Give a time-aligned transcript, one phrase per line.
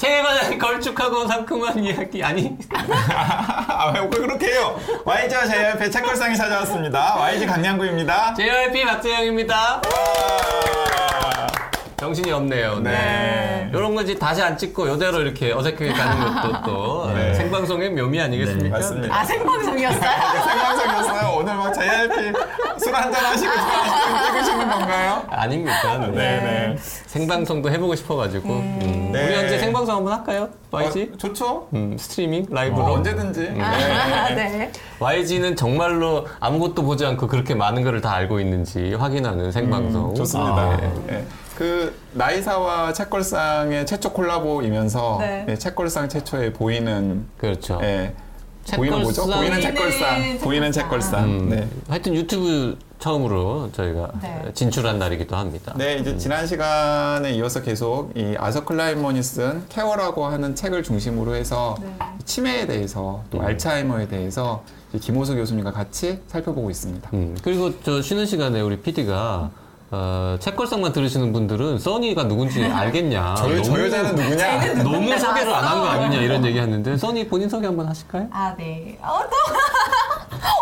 [0.00, 4.80] 생에 관한 걸쭉하고 상큼한 이야기 아니 아, 왜 그렇게 해요?
[5.04, 7.16] YG와 JYP의 책걸상이 찾아왔습니다.
[7.16, 8.32] YG 강량구입니다.
[8.32, 9.82] JYP 박재영입니다.
[11.98, 12.80] 정신이 없네요.
[12.80, 13.68] 네.
[13.74, 17.34] 이런 거지 다시 안 찍고 이대로 이렇게 어색하게 가는 것도 또 네.
[17.34, 18.78] 생방송의 묘미 아니겠습니까?
[18.78, 19.14] 맞습니다.
[19.14, 20.00] 아, 생방송이었어요?
[20.00, 21.36] 생방송이었어요.
[21.36, 22.14] 오늘 막 JYP
[22.82, 25.26] 술 한잔 하시고 좀 찍으시는 건가요?
[25.28, 25.98] 아닙니까?
[26.06, 26.08] 네.
[26.16, 26.76] 네.
[26.80, 28.99] 생방송도 해보고 싶어가지고 음.
[29.12, 29.26] 네.
[29.26, 30.48] 우리 언제 생방송 한번 할까요?
[30.70, 31.10] YG?
[31.14, 31.68] 어, 좋죠?
[31.74, 33.54] 음, 스트리밍 라이브로 어, 언제든지.
[33.60, 34.34] 아, 네.
[34.50, 34.72] 네.
[34.98, 40.52] YG는 정말로 아무것도 보지 않고 그렇게 많은 것을 다 알고 있는지 확인하는 생방송 음, 좋습니다.
[40.54, 41.24] 아, 네.
[41.56, 45.44] 그 나이사와 책걸상의 최초 콜라보이면서 네.
[45.46, 47.78] 네, 책걸상 최초의 보이는 그렇죠.
[47.82, 48.14] 예.
[48.74, 49.22] 보이는 뭐죠?
[49.26, 49.38] 책걸상.
[49.40, 50.38] 보이는 책걸상.
[50.40, 50.72] 보이는.
[50.72, 51.24] 책걸상.
[51.24, 51.68] 음, 네.
[51.88, 54.42] 하여튼 유튜브 처음으로 저희가 네.
[54.54, 55.72] 진출한 날이기도 합니다.
[55.76, 61.76] 네, 이제 지난 시간에 이어서 계속 이 아서 클라이먼이 쓴 케어라고 하는 책을 중심으로 해서
[61.80, 61.92] 네.
[62.24, 64.62] 치매에 대해서 또 알츠하이머에 대해서
[65.00, 67.10] 김호수 교수님과 같이 살펴보고 있습니다.
[67.14, 69.50] 음, 그리고 저 쉬는 시간에 우리 PD가
[69.92, 73.34] 어, 책걸상만 들으시는 분들은 써니가 누군지 알겠냐.
[73.36, 74.74] 저, 저 너무- 여자는 누구냐?
[74.84, 78.28] 너무 소개를 안 한 거 아니냐 이런 얘기 하는데 써니 본인 소개 한번 하실까요?
[78.30, 78.96] 아, 네.
[79.02, 79.36] 어, 또.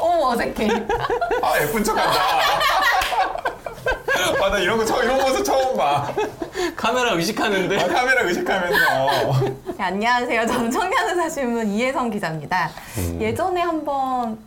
[0.00, 0.68] 어머, 어색해.
[1.42, 2.20] 아, 예쁜 척한다.
[4.42, 6.12] 아, 나 이런 거 처음, 이런 모습 처음 봐.
[6.76, 9.44] 카메라 의식하는데 아, 카메라 의식하면서.
[9.76, 10.46] 네, 안녕하세요.
[10.46, 12.70] 저는 청년의사 신문 이혜성 기자입니다.
[12.98, 13.18] 음.
[13.20, 14.38] 예전에 한번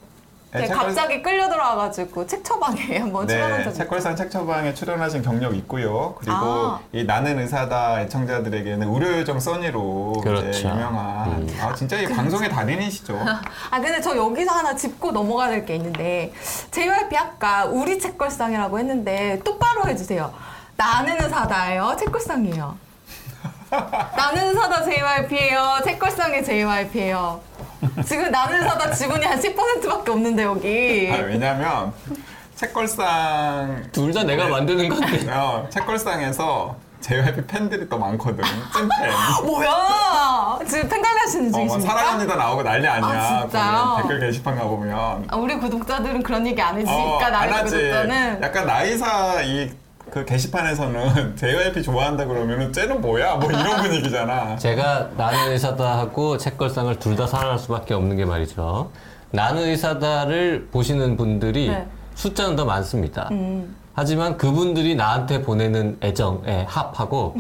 [0.53, 4.73] 네, 제가 책걸- 갑자기 끌려 들어와가지고 책 처방에 한번 출연한 네, 적이 책걸상 책 처방에
[4.73, 6.13] 출연하신 경력 있고요.
[6.19, 6.79] 그리고 아.
[6.91, 10.67] 이 나는 의사다 애청자들에게는 의료요정 써니로 그렇죠.
[10.67, 11.50] 유명한.
[11.62, 13.17] 아 진짜 이 방송의 달인이시죠.
[13.72, 16.34] 아 근데 저 여기서 하나 짚고 넘어가야 될 게 있는데
[16.72, 20.33] JYP 아까 우리 책걸상이라고 했는데 똑바로 해주세요.
[20.75, 21.95] 나는 의사다예요.
[21.97, 22.75] 책걸상이에요.
[24.18, 25.78] 나는 의사다 JYP예요.
[25.85, 27.39] 책걸상의 JYP예요.
[28.06, 31.09] 지금 나는 의사다 지분이 한 10%밖에 없는데 여기.
[31.12, 31.94] 아, 왜냐면
[32.56, 38.44] 책걸상 둘 다 내가 만드는 건데 어, 책걸상에서 JYP 팬들이 더 많거든.
[38.44, 39.12] 찐팬.
[39.47, 40.59] 뭐야?
[40.68, 41.92] 지금 팬갈리 하시는 어, 막 중이십니까?
[41.94, 43.47] 사랑합니다 나오고 난리 아니야.
[43.52, 45.25] 아, 댓글 게시판 가보면.
[45.28, 47.75] 아, 우리 구독자들은 그런 얘기 안 어, 해주니까 안 나의 하지.
[47.75, 49.72] 구독자는 약간 나이사 이
[50.12, 53.36] 그 게시판에서는 JYP 좋아한다 그러면은 쟤는 뭐야?
[53.36, 54.58] 뭐 이런 분위기잖아.
[54.58, 58.92] 제가 나는 의사다 하고 책걸상을 둘다 살아날 수밖에 없는 게 말이죠.
[59.32, 61.88] 나는 의사다를 보시는 분들이 네.
[62.16, 63.30] 숫자는 더 많습니다.
[63.32, 63.74] 음.
[63.94, 67.36] 하지만 그분들이 나한테 보내는 애정에 합하고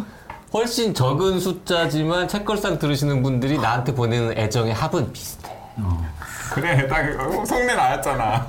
[0.53, 5.51] 훨씬 적은 숫자지만 책걸상 들으시는 분들이 나한테 보내는 애정의 합은 비슷해.
[6.51, 8.45] 그래, 딱 어, 속내 나왔잖아.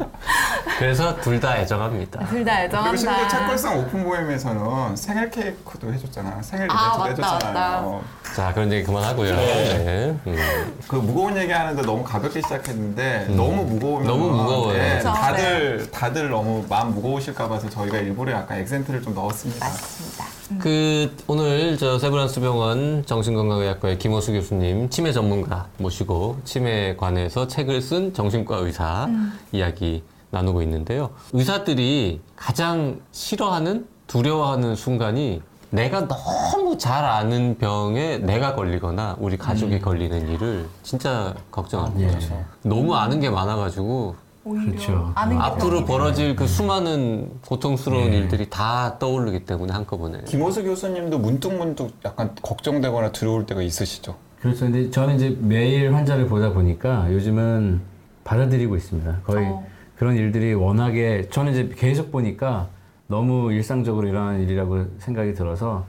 [0.79, 2.25] 그래서 둘 다 애정합니다.
[2.27, 3.29] 둘다 그리고 심지어 애정한다.
[3.29, 6.43] 책걸상 오픈 모임에서는 생일 케이크도 해줬잖아.
[6.43, 8.05] 생일 아, 이벤트도 맞다, 해줬잖아요.
[8.37, 9.35] 자, 그런 얘기 그만하고요.
[9.37, 10.17] 네.
[10.27, 10.79] 음.
[10.89, 14.77] 그 무거운 얘기 하는데 너무 가볍게 시작했는데 너무 무거우면 너무 무거워요.
[14.79, 19.65] 네, 그쵸, 다들 다들 너무 마음 무거우실까 봐서 저희가 일부러 약간 액센트를 좀 넣었습니다.
[19.67, 20.25] 맞습니다.
[20.61, 28.13] 그 오늘 저 세브란스 병원 정신건강의학과의 김호수 교수님 치매 전문가 모시고 치매에 관해서 책을 쓴
[28.15, 29.09] 정신과 의사
[29.53, 31.11] 이야기 나누고 있는데요.
[31.33, 40.29] 의사들이 가장 싫어하는 두려워하는 순간이 내가 너무 잘 아는 병에 내가 걸리거나 우리 가족이 걸리는
[40.29, 42.13] 일을 진짜 걱정합니다.
[42.21, 42.45] 예.
[42.63, 44.15] 너무 아는 게 많아가지고
[44.45, 45.13] 오히려 그렇죠.
[45.15, 45.85] 아는 게 앞으로.
[45.85, 53.47] 벌어질 그 수많은 고통스러운 일들이 다 떠오르기 때문에 한꺼번에 김호수 교수님도 문득문득 약간 걱정되거나 두려울
[53.47, 54.17] 때가 있으시죠?
[54.41, 54.65] 그렇죠.
[54.65, 57.81] 근데 저는 이제 매일 환자를 보다 보니까 요즘은
[58.25, 59.21] 받아들이고 있습니다.
[59.25, 59.65] 거의 어.
[59.97, 62.69] 그런 일들이 워낙에 저는 이제 계속 보니까
[63.07, 65.85] 너무 일상적으로 일어나는 일이라고 생각이 들어서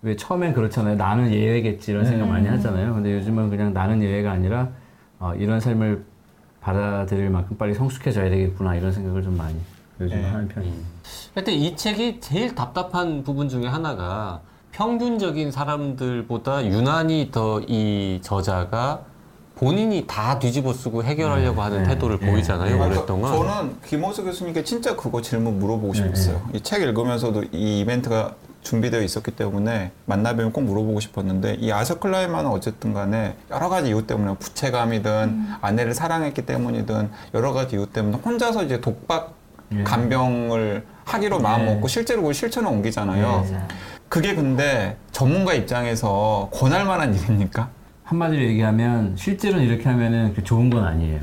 [0.00, 0.94] 왜 처음엔 그렇잖아요.
[0.94, 2.94] 나는 예외겠지 이런 생각 많이 하잖아요.
[2.94, 4.68] 근데 요즘은 그냥 나는 예외가 아니라
[5.18, 6.04] 어, 이런 삶을
[6.68, 9.56] 받아들일 만큼 빨리 성숙해져야 되겠구나 이런 생각을 좀 많이
[10.00, 10.28] 요즘 네.
[10.28, 10.86] 하는 편입니다.
[11.34, 14.40] 하여튼 이 책이 제일 답답한 부분 중에 하나가
[14.72, 19.00] 평균적인 사람들보다 유난히 더 이 저자가
[19.56, 21.88] 본인이 다 뒤집어 쓰고 해결하려고 하는 네.
[21.88, 22.30] 태도를 네.
[22.30, 23.32] 보이잖아요, 그러니까 오랫동안.
[23.34, 26.48] 저는 김호수 교수님께 진짜 그거 질문 물어보고 네, 싶었어요.
[26.54, 32.50] 이 책 읽으면서도 이 이벤트가 준비되어 있었기 때문에 만나뵈면 꼭 물어보고 싶었는데 이 아서 클라이마는
[32.50, 38.64] 어쨌든 간에 여러 가지 이유 때문에 부채감이든 아내를 사랑했기 때문이든 여러 가지 이유 때문에 혼자서
[38.64, 39.34] 이제 독박
[39.72, 39.82] 예.
[39.82, 41.74] 간병을 하기로 마음 네.
[41.74, 43.46] 먹고 실제로 그걸 실천에 옮기잖아요.
[43.50, 43.62] 네.
[44.08, 47.68] 그게 근데 전문가 입장에서 권할 만한 일입니까?
[48.04, 51.20] 한마디로 얘기하면 실제로는 이렇게 하면은 그 좋은 건 아니에요.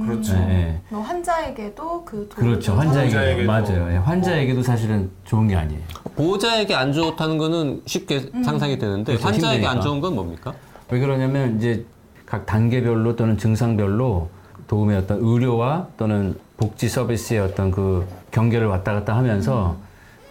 [0.00, 0.32] 그렇죠.
[0.34, 0.80] 네, 네.
[0.88, 2.74] 뭐 환자에게도 그 도움이 그렇죠.
[2.74, 3.46] 환자에게도.
[3.46, 3.92] 맞아요.
[3.92, 5.80] 예, 환자에게도 사실은 좋은 게 아니에요.
[6.16, 9.26] 보호자에게 안 좋다는 거는 쉽게 상상이 되는데 그렇죠.
[9.26, 9.80] 환자에게 안 힘드니까.
[9.80, 10.54] 좋은 건 뭡니까?
[10.90, 11.84] 왜 그러냐면 이제
[12.26, 14.28] 각 단계별로 또는 증상별로
[14.66, 19.76] 도움의 어떤 의료와 또는 복지 서비스의 어떤 그 경계를 왔다 갔다 하면서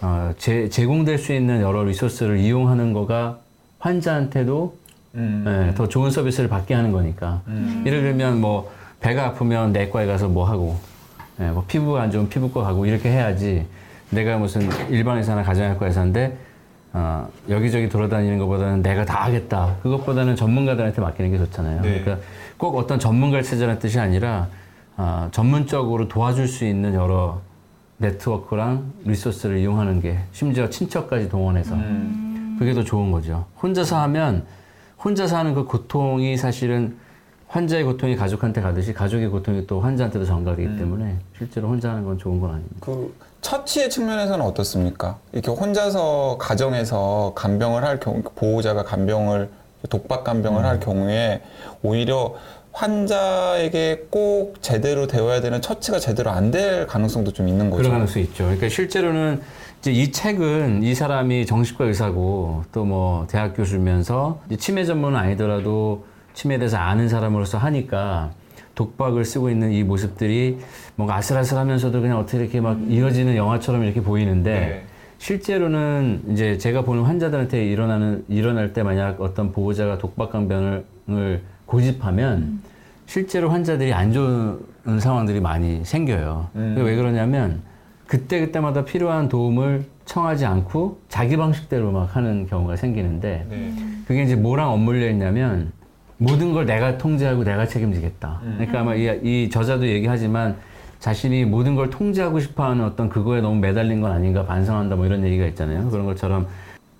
[0.00, 3.38] 어, 제, 제공될 수 있는 여러 리소스를 이용하는 거가
[3.78, 4.76] 환자한테도
[5.16, 5.68] 음.
[5.70, 7.42] 예, 더 좋은 서비스를 받게 하는 거니까.
[7.86, 8.72] 예를 들면 뭐
[9.04, 10.78] 배가 아프면 내과에 가서 뭐 하고,
[11.38, 13.66] 예, 뭐 피부가 안 좋으면 피부과 가고 이렇게 해야지.
[14.08, 16.38] 내가 무슨 일반 의사나 가정의학과 의사인데
[16.94, 19.76] 어, 여기저기 돌아다니는 것보다는 내가 다 하겠다.
[19.82, 21.82] 그것보다는 전문가들한테 맡기는 게 좋잖아요.
[21.82, 22.00] 네.
[22.00, 24.48] 그러니까 꼭 어떤 전문가를 찾으라는 뜻이 아니라
[24.96, 27.42] 어, 전문적으로 도와줄 수 있는 여러
[27.98, 32.56] 네트워크랑 리소스를 이용하는 게 심지어 친척까지 동원해서 음.
[32.58, 33.44] 그게 더 좋은 거죠.
[33.62, 34.46] 혼자서 하면
[35.04, 36.96] 혼자서 하는 그 고통이 사실은
[37.48, 42.40] 환자의 고통이 가족한테 가듯이 가족의 고통이 또 환자한테도 전가되기 때문에 실제로 혼자 하는 건 좋은
[42.40, 42.76] 건 아닙니다.
[42.80, 45.18] 그 처치의 측면에서는 어떻습니까?
[45.32, 49.50] 이렇게 혼자서 가정에서 간병을 할 경우 보호자가 간병을
[49.90, 51.42] 독박 간병을 할 경우에
[51.82, 52.34] 오히려
[52.72, 57.82] 환자에게 꼭 제대로 되어야 되는 처치가 제대로 안 될 가능성도 좀 있는 거죠.
[57.82, 58.44] 그럴 가능성이 있죠.
[58.44, 59.40] 그러니까 실제로는
[59.80, 66.58] 이제 이 책은 이 사람이 정신과 의사고 또 뭐 대학 교수면서 치매 전문은 아니더라도 치매에
[66.58, 68.32] 대해서 아는 사람으로서 하니까
[68.74, 70.58] 독박을 쓰고 있는 이 모습들이
[70.96, 74.84] 뭔가 아슬아슬하면서도 그냥 어떻게 이렇게 막 이어지는 영화처럼 이렇게 보이는데 네.
[75.18, 82.60] 실제로는 이제 제가 보는 환자들한테 일어나는 일어날 때 만약 어떤 보호자가 독박강변을 고집하면
[83.06, 84.58] 실제로 환자들이 안 좋은
[84.98, 86.48] 상황들이 많이 생겨요.
[86.56, 86.74] 음.
[86.78, 87.62] 왜 그러냐면
[88.06, 93.72] 그때 그때마다 필요한 도움을 청하지 않고 자기 방식대로 막 하는 경우가 생기는데 네.
[94.06, 95.72] 그게 이제 뭐랑 엇물려 있냐면
[96.18, 98.40] 모든 걸 내가 통제하고 내가 책임지겠다.
[98.42, 100.56] 그러니까 아마 이, 이 저자도 얘기하지만
[101.00, 105.44] 자신이 모든 걸 통제하고 싶어하는 어떤 그거에 너무 매달린 건 아닌가 반성한다 뭐 이런 얘기가
[105.46, 105.90] 있잖아요.
[105.90, 106.46] 그런 것처럼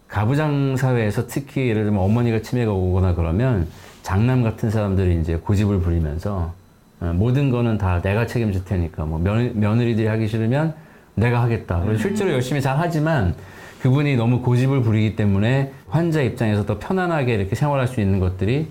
[0.08, 3.66] 가부장 사회에서 특히 예를 들면 어머니가 치매가 오거나 그러면
[4.02, 6.52] 장남 같은 사람들이 이제 고집을 부리면서
[7.00, 10.74] 어, 모든 거는 다 내가 책임질 테니까 뭐 며느, 며느리들이 하기 싫으면
[11.14, 11.80] 내가 하겠다.
[11.80, 13.34] 그래서 실제로 열심히 잘 하지만
[13.80, 18.68] 그분이 너무 고집을 부리기 때문에 환자 입장에서 더 편안하게 이렇게 생활할 수 있는 것들이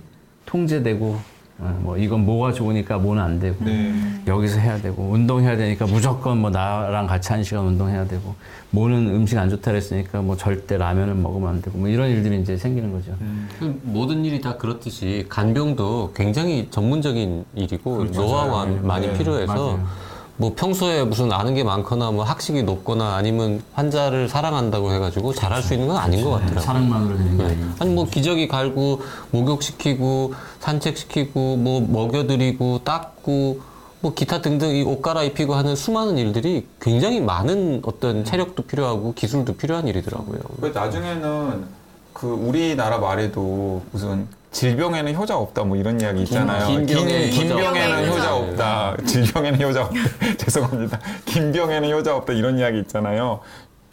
[0.54, 3.94] 통제되고 어, 뭐 이건 뭐가 좋으니까 뭐는 안 되고 네.
[4.28, 8.36] 여기서 해야 되고 운동해야 되니까 무조건 뭐 나랑 같이 한 시간 운동해야 되고
[8.72, 12.58] 뭐는 음식 안 좋다 그랬으니까 뭐 절대 라면은 먹으면 안 되고 뭐 이런 일들이 이제
[12.58, 13.16] 생기는 거죠.
[13.60, 18.22] 그 모든 일이 다 그렇듯이 간병도 굉장히 전문적인 일이고 그렇죠.
[18.22, 18.66] 노하우가.
[18.82, 19.88] 많이 네, 필요해서 맞아요.
[20.38, 25.74] 뭐 평소에 무슨 아는 게 많거나 뭐 학식이 높거나 아니면 환자를 사랑한다고 해가지고 잘할 수
[25.74, 26.60] 있는 건 아닌 것 같더라고요.
[26.60, 27.50] 사랑만으로 되는 게 네.
[27.52, 27.70] 아니에요.
[27.80, 29.02] 아니 뭐 기저귀 갈고
[29.32, 33.60] 목욕시키고 산책시키고 뭐 먹여드리고 닦고
[34.02, 39.56] 뭐 기타 등등 이 옷 갈아입히고 하는 수많은 일들이 굉장히 많은 어떤 체력도 필요하고 기술도
[39.56, 40.40] 필요한 일이더라고요.
[40.60, 41.64] 그 나중에는
[42.12, 46.68] 그 우리나라 말에도 무슨 질병에는 효자 없다 뭐 이런 이야기 있잖아요.
[46.68, 48.12] 긴병에 긴, 효자 병에는 없다.
[48.14, 48.98] 효자 없다.
[49.06, 50.00] 질병에는 효자 없다.
[50.38, 51.00] 죄송합니다.
[51.26, 53.42] 긴 병에는 효자 없다 이런 이야기 있잖아요.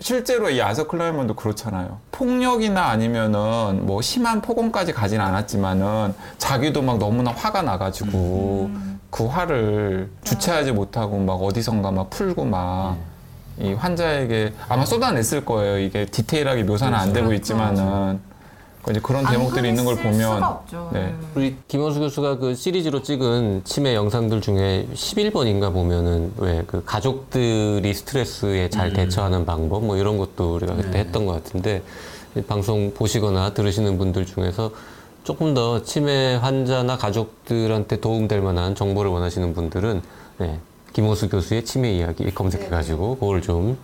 [0.00, 1.98] 실제로 이 아서 클라이먼도 그렇잖아요.
[2.12, 8.70] 폭력이나 아니면은 뭐 심한 폭언까지 가진 않았지만은 자기도 막 너무나 화가 나가지고
[9.10, 15.78] 그 화를 주체하지 못하고 막 어디선가 막 풀고 막이 환자에게 아마 쏟아냈을 거예요.
[15.78, 18.29] 이게 디테일하게 묘사는 안 되고 있지만은 그
[18.88, 20.90] 이제 그런 안 대목들이 있는 걸 보면 수가 없죠.
[20.92, 21.14] 네.
[21.34, 28.70] 우리 김원수 교수가 그 시리즈로 찍은 치매 영상들 중에 11번인가 보면은 왜 그 가족들이 스트레스에
[28.70, 31.82] 잘 대처하는 방법 뭐 이런 것도 우리가 그때 했던 것 같은데
[32.36, 34.70] 이 방송 보시거나 들으시는 분들 중에서
[35.24, 40.00] 조금 더 치매 환자나 가족들한테 도움될 만한 정보를 원하시는 분들은
[40.38, 40.58] 네,
[40.94, 43.76] 김호수 교수의 치매 이야기 검색해가지고 그걸 좀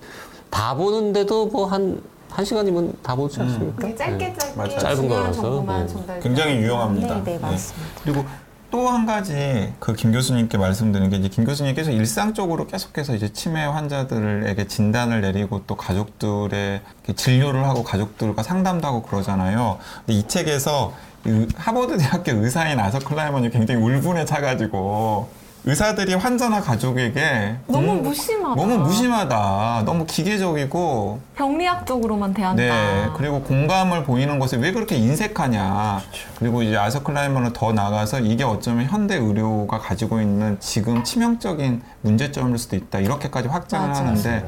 [0.49, 2.01] 다 보는데도 뭐한
[2.37, 3.81] 한 시간이면 다 보지 않습니까?
[3.81, 4.79] 되게 짧게 짧게 맞아요.
[4.79, 5.93] 짧은 중요한 거라서, 정보만 네.
[5.93, 6.21] 전달.
[6.21, 7.15] 굉장히 유용합니다.
[7.15, 7.39] 네, 네, 네.
[7.39, 7.89] 맞습니다.
[8.05, 8.25] 그리고
[8.71, 13.65] 또 한 가지 그 김 교수님께 말씀드린 게 이제 김 교수님께서 일상적으로 계속해서 이제 치매
[13.65, 16.83] 환자들에게 진단을 내리고 또 가족들의
[17.17, 19.79] 진료를 하고 가족들과 상담도 하고 그러잖아요.
[20.05, 20.93] 근데 이 책에서
[21.25, 25.29] 이 하버드 대학교 의사인 아서 클라이먼이 굉장히 울분에 차가지고
[25.71, 28.55] 의사들이 환자나 가족에게 너무 공- 무심하다.
[28.55, 29.83] 너무 무심하다.
[29.85, 32.63] 너무 기계적이고 병리학적으로만 대한다.
[32.63, 36.01] 네, 그리고 공감을 보이는 것을 왜 그렇게 인색하냐.
[36.39, 42.59] 그리고 이제 아서 클라이머는 더 나가서 이게 어쩌면 현대 의료가 가지고 있는 지금 치명적인 문제점일
[42.59, 43.01] 수도 있다.
[43.01, 44.01] 이렇게까지 확장을 맞아.
[44.05, 44.47] 하는데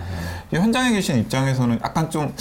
[0.52, 2.32] 이 현장에 계신 입장에서는 약간 좀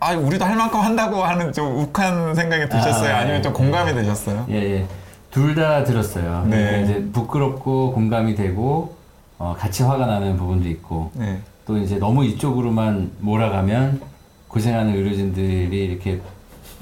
[0.00, 3.14] 아, 우리도 할 만큼 한다고 하는 좀 욱한 생각이 드셨어요?
[3.14, 3.56] 아, 아니면 좀 예.
[3.56, 4.44] 공감이 되셨어요?
[4.50, 4.86] 예, 예.
[5.34, 6.46] 둘 다 들었어요.
[6.48, 6.56] 네.
[6.56, 8.94] 그러니까 이제 부끄럽고 공감이 되고
[9.36, 11.40] 어, 같이 화가 나는 부분도 있고 네.
[11.66, 14.00] 또 이제 너무 이쪽으로만 몰아가면
[14.46, 16.20] 고생하는 의료진들이 이렇게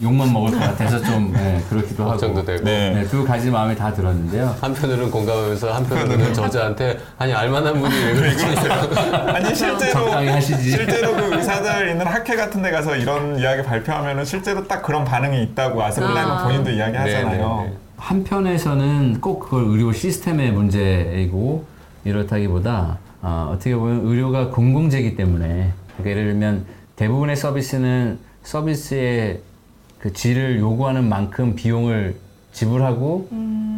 [0.02, 2.62] 욕만 먹을 것 같아서 좀 예, 그렇기도 하고 걱정도 되고.
[2.64, 2.90] 네.
[2.90, 4.54] 네, 두 가지 마음이 다 들었는데요.
[4.61, 8.44] 한편으로는 공감하면서 한편으로는 저자한테 아니 알만한 분이 왜 그러지?
[9.28, 10.21] 아니 실제로.
[10.59, 15.42] 실제로 그 의사들 있는 학회 같은 데 가서 이런 이야기 발표하면은 실제로 딱 그런 반응이
[15.42, 16.44] 있다고 아서 클라인먼 아.
[16.44, 17.56] 본인도 이야기하잖아요.
[17.59, 17.76] 네, 네, 네.
[18.02, 21.64] 한편에서는 꼭 그걸 의료 시스템의 문제이고
[22.04, 26.64] 이렇다기보다 어, 어떻게 보면 의료가 공공재이기 때문에 그러니까 예를 들면
[26.97, 29.40] 대부분의 서비스는 서비스의
[30.00, 32.16] 그 질을 요구하는 만큼 비용을
[32.50, 33.28] 지불하고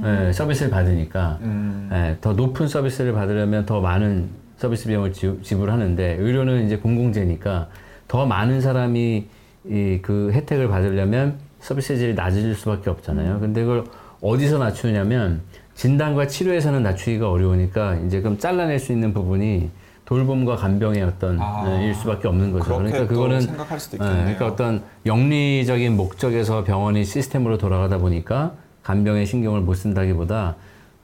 [0.05, 1.91] 예, 서비스를 받으니까 음.
[1.93, 7.69] 예, 더 높은 서비스를 받으려면 더 많은 서비스 비용을 지, 지불하는데 의료는 이제 공공재니까
[8.09, 9.27] 더 많은 사람이
[9.67, 13.41] 이 그 혜택을 받으려면 서비스 질이 낮아질 수밖에 없잖아요.
[13.41, 13.85] 근데 그걸
[14.25, 15.43] 어디서 낮추냐면
[15.75, 19.69] 진단과 치료에서는 낮추기가 어려우니까 이제 그럼 잘라낼 수 있는 부분이
[20.07, 22.65] 돌봄과 간병의 어떤 아, 예, 일 수밖에 없는 거죠.
[22.65, 24.25] 그렇게 그러니까 또 그거는 생각할 수도 예, 있겠네요.
[24.25, 28.53] 그러니까 어떤 영리적인 목적에서 병원이 시스템으로 돌아가다 보니까
[28.83, 30.57] 간병에 신경을 못 쓴다기보다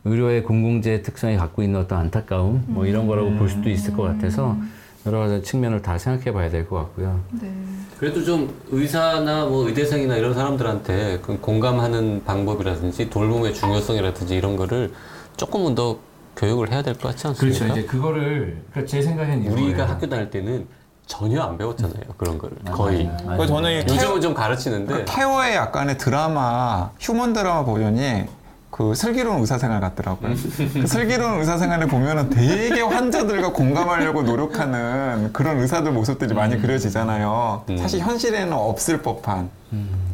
[0.05, 4.57] 의료의 공공재 특성이 갖고 있는 어떤 안타까움 뭐 이런 거라고 볼 수도 있을 것 같아서
[5.07, 7.21] 여러 가지 측면을 다 생각해 봐야 될 것 같고요.
[7.41, 7.51] 네.
[7.99, 14.93] 그래도 좀 의사나 뭐 의대생이나 이런 사람들한테 그 공감하는 방법이라든지 돌봄의 중요성이라든지 이런 거를
[15.37, 15.99] 조금은 더
[16.37, 17.59] 교육을 해야 될 것 같지 않습니까?
[17.59, 17.73] 그렇죠.
[17.79, 19.83] 이제 그거를 그러니까 제 생각엔 우리가 이거예요.
[19.85, 20.67] 학교 다닐 때는
[21.07, 22.05] 전혀 안 배웠잖아요.
[22.17, 22.77] 그런 거를 맞아요.
[22.77, 23.11] 거의.
[23.25, 23.47] 맞아요.
[23.47, 28.25] 저는 이 요즘은 좀 가르치는데 그 케어의 약간의 드라마, 휴먼 드라마 버전이
[28.81, 30.35] 그 슬기로운 의사생활 같더라고요.
[30.73, 37.65] 그 슬기로운 의사생활을 보면은 되게 환자들과 공감하려고 노력하는 그런 의사들 모습들이 많이 그려지잖아요.
[37.69, 37.77] 음.
[37.77, 39.51] 사실 현실에는 없을 법한.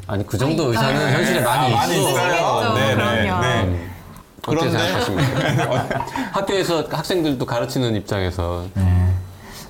[0.09, 2.11] 아니 그 정도 의사는 현실에 많이 아, 많이 있어.
[2.11, 2.75] 있어요.
[2.75, 3.41] 네, 네, 그럼요.
[3.43, 3.87] 네.
[4.49, 6.07] 어떻게 그런데- 생각하십니까?
[6.33, 9.13] 학교에서 학생들도 가르치는 입장에서 네.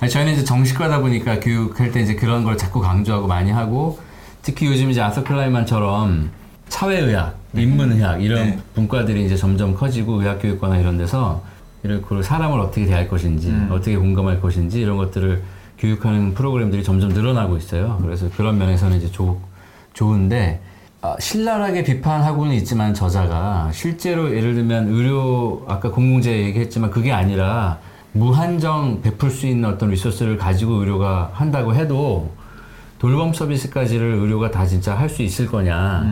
[0.00, 3.98] 아니, 저희는 이제 정식과다 보니까 교육할 때 이제 그런 걸 자꾸 강조하고 많이 하고
[4.40, 6.30] 특히 요즘 이제 아서 클라이만처럼
[6.70, 8.58] 사회의학, 인문의학 이런 네.
[8.74, 11.42] 분과들이 이제 점점 커지고 의학교육과나 이런 데서
[11.82, 15.42] 이런 그 사람을 어떻게 대할 것인지 어떻게 공감할 것인지 이런 것들을
[15.78, 17.98] 교육하는 프로그램들이 점점 늘어나고 있어요.
[18.02, 19.38] 그래서 그런 면에서는 이제 좋,
[19.92, 20.60] 좋은데
[21.02, 27.78] 아, 신랄하게 비판하고는 있지만 저자가 실제로 예를 들면 의료 아까 공공재 얘기했지만 그게 아니라
[28.12, 32.30] 무한정 베풀 수 있는 어떤 리소스를 가지고 의료가 한다고 해도
[32.98, 36.04] 돌봄 서비스까지를 의료가 다 진짜 할 수 있을 거냐.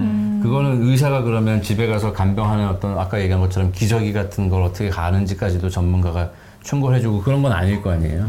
[0.43, 5.69] 그거는 의사가 그러면 집에 가서 간병하는 어떤 아까 얘기한 것처럼 기저귀 같은 걸 어떻게 가는지까지도
[5.71, 6.31] 전문가가
[6.63, 8.27] 충고해주고 그런 건 아닐 거 아니에요.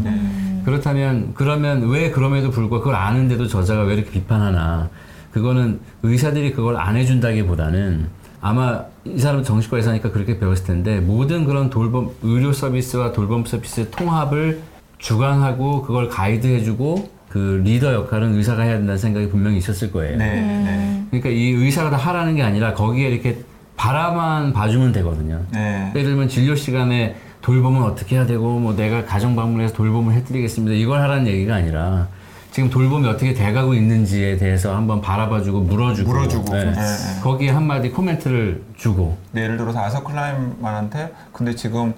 [0.66, 4.90] 그렇다면 그러면 왜 그럼에도 불구하고 그걸 아는데도 저자가 왜 이렇게 비판하나?
[5.32, 8.08] 그거는 의사들이 그걸 안 해준다기보다는
[8.42, 13.90] 아마 이 사람 정신과 의사니까 그렇게 배웠을 텐데 모든 그런 돌봄 의료 서비스와 돌봄 서비스
[13.92, 14.62] 통합을
[14.98, 20.18] 주관하고 그걸 가이드해주고 그 리더 역할은 의사가 해야 된다는 생각이 분명히 있었을 거예요.
[20.18, 21.04] 네, 네.
[21.12, 23.40] 그러니까 이 의사가 다 하라는 게 아니라 거기에 이렇게
[23.76, 25.42] 바라만 봐주면 되거든요.
[25.52, 25.92] 네.
[25.94, 30.78] 예를 들면 진료 시간에 돌봄은 어떻게 해야 되고 뭐 내가 가정 방문해서 돌봄을 해드리겠습니다.
[30.78, 32.08] 이걸 하라는 얘기가 아니라
[32.56, 36.54] 지금 돌봄이 어떻게 돼가고 있는지에 대해서 한번 바라봐주고 물어주고, 물어주고.
[36.54, 36.64] 네.
[36.64, 37.22] 네, 네.
[37.22, 41.94] 거기에 한마디 코멘트를 주고 네, 예를 들어서 아서 클라임만한테 근데 지금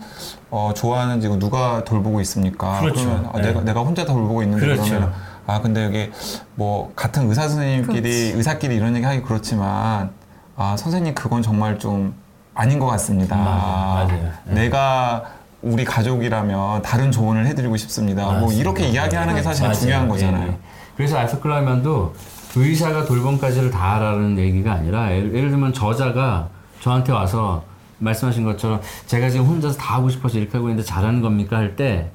[0.49, 2.79] 어, 좋아하는 지금 누가 돌보고 있습니까?
[2.79, 3.29] 그렇죠.
[3.31, 3.49] 아, 네.
[3.49, 4.83] 내가 내가 혼자 돌보고 있는데 그렇죠.
[4.83, 6.11] 그러면 아 근데 여기
[6.55, 10.11] 뭐 같은 의사 선생님끼리 의사끼리 이런 얘기 하기 그렇지만
[10.57, 12.13] 아 선생님 그건 정말 좀
[12.53, 13.35] 아닌 것 같습니다.
[13.35, 14.07] 맞아요.
[14.07, 14.31] 맞아요.
[14.45, 14.53] 네.
[14.53, 15.23] 내가
[15.61, 18.23] 우리 가족이라면 다른 조언을 해드리고 싶습니다.
[18.23, 18.59] 뭐 맞습니다.
[18.59, 19.71] 이렇게 이야기하는 게 사실.
[19.73, 20.47] 중요한 거잖아요.
[20.47, 20.57] 예, 예.
[20.97, 22.13] 그래서 아이소클라이만도
[22.55, 26.49] 의사가 돌봄까지를 다 하라는 얘기가 아니라 예를, 예를 들면 저자가
[26.81, 27.63] 저한테 와서
[27.99, 32.11] 말씀하신 것처럼 제가 지금 혼자서 다 하고 싶어서 이렇게 하고 있는데 잘하는 겁니까 할 때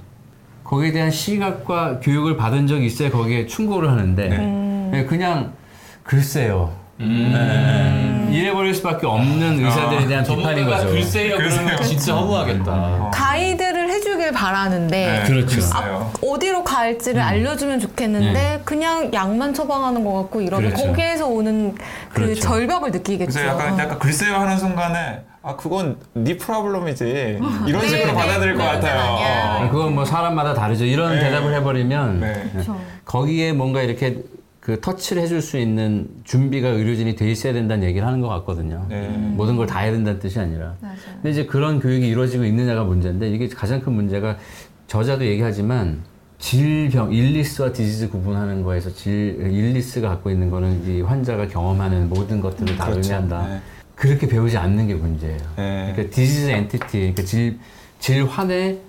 [0.73, 5.53] 거기에 대한 시각과 교육을 받은 적이 있어야 거기에 충고를 하는데 예, 그냥
[6.03, 6.73] 글쎄요.
[6.99, 8.29] 네.
[8.31, 10.89] 이래버릴 수밖에 없는 의사들에 대한 비판인 거죠.
[10.89, 13.11] 글쎄요 그러면 진짜 허무하겠다.
[13.13, 15.57] 가이드를 해주길 바라는데 네, 그렇죠.
[15.57, 16.11] 글쎄요.
[16.27, 20.87] 어디로 갈지를 알려주면 좋겠는데 그냥 약만 처방하는 것 같고 이러면 그렇죠.
[20.87, 21.75] 거기에서 오는
[22.09, 22.41] 그 그렇죠.
[22.41, 23.31] 절벽을 느끼겠죠.
[23.31, 27.05] 그래서 약간, 약간 글쎄요 하는 순간에 아 그건 네 프로블럼이지
[27.67, 29.01] 이런 네, 식으로 네, 받아들일 것 네, 같아요.
[29.01, 29.63] 아니야.
[29.65, 30.85] 아, 그건 뭐 사람마다 다르죠.
[30.85, 31.21] 이런 네.
[31.21, 32.51] 대답을 해버리면 네.
[32.55, 32.63] 네.
[33.05, 34.23] 거기에 뭔가 이렇게
[34.61, 38.87] 그 터치를 해줄 수 있는 준비가 의료진이 돼 있어야 된다는 얘기를 하는 것 같거든요.
[38.89, 39.09] 네.
[39.09, 40.75] 모든 걸 다 해야 된다는 뜻이 아니라.
[40.81, 40.97] 맞아요.
[41.15, 44.37] 근데 이제 그런 교육이 이루어지고 있느냐가 문제인데 이게 가장 큰 문제가
[44.87, 46.03] 저자도 얘기하지만
[46.39, 52.77] 질병, 일리스와 디지즈 구분하는 거에서 질, 일리스가 갖고 있는 거는 이 환자가 경험하는 모든 것들을
[52.77, 53.01] 다 그렇죠.
[53.01, 53.47] 의미한다.
[53.49, 53.61] 네.
[54.03, 55.39] 그렇게 배우지 않는 게 문제예요.
[55.57, 55.93] 네.
[55.95, 57.61] 그러니까 디지즈 엔티티, 그러니까 질,
[58.01, 58.81] 질환의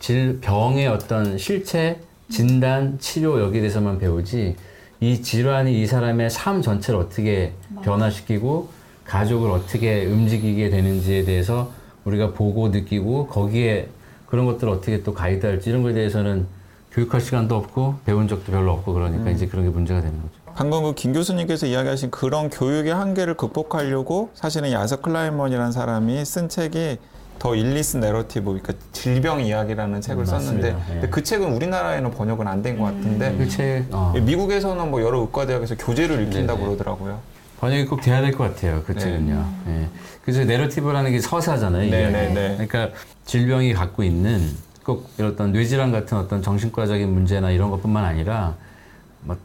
[0.00, 2.00] 질병의 어떤 실체,
[2.30, 4.56] 진단, 치료 여기에 대해서만 배우지
[5.00, 7.52] 이 질환이 이 사람의 삶 전체를 어떻게
[7.82, 8.70] 변화시키고
[9.04, 11.70] 가족을 어떻게 움직이게 되는지에 대해서
[12.06, 13.88] 우리가 보고 느끼고 거기에
[14.24, 16.46] 그런 것들을 어떻게 또 가이드할지 이런 거에 대해서는
[16.92, 20.47] 교육할 시간도 없고 배운 적도 별로 없고 그러니까 이제 그런 게 문제가 되는 거죠.
[20.58, 26.98] 방금 그 김 교수님께서 이야기하신 그런 교육의 한계를 극복하려고 사실은 아서 클라인먼이라는 사람이 쓴 책이
[27.38, 31.04] The Illness Narrative, 그러니까 질병 이야기라는 책을 음, 썼는데 맞습니다.
[31.04, 31.08] 예.
[31.10, 34.12] 그 책은 우리나라에는 번역은 안 된 것 같은데 그 책, 어.
[34.20, 36.66] 미국에서는 뭐 여러 의과대학에서 교재로 읽힌다고 네네.
[36.74, 37.20] 그러더라고요.
[37.60, 38.82] 번역이 꼭 돼야 될 것 같아요.
[38.84, 38.98] 그 네.
[38.98, 39.46] 책은요.
[39.68, 39.88] 예.
[40.24, 41.84] 그래서 내러티브라는 게 서사잖아요.
[41.84, 41.96] 이게.
[41.96, 42.66] 네, 네, 네.
[42.66, 44.40] 그러니까 질병이 갖고 있는
[44.84, 48.67] 꼭 이런 어떤 뇌질환 같은 어떤 정신과적인 문제나 이런 것뿐만 아니라 뭐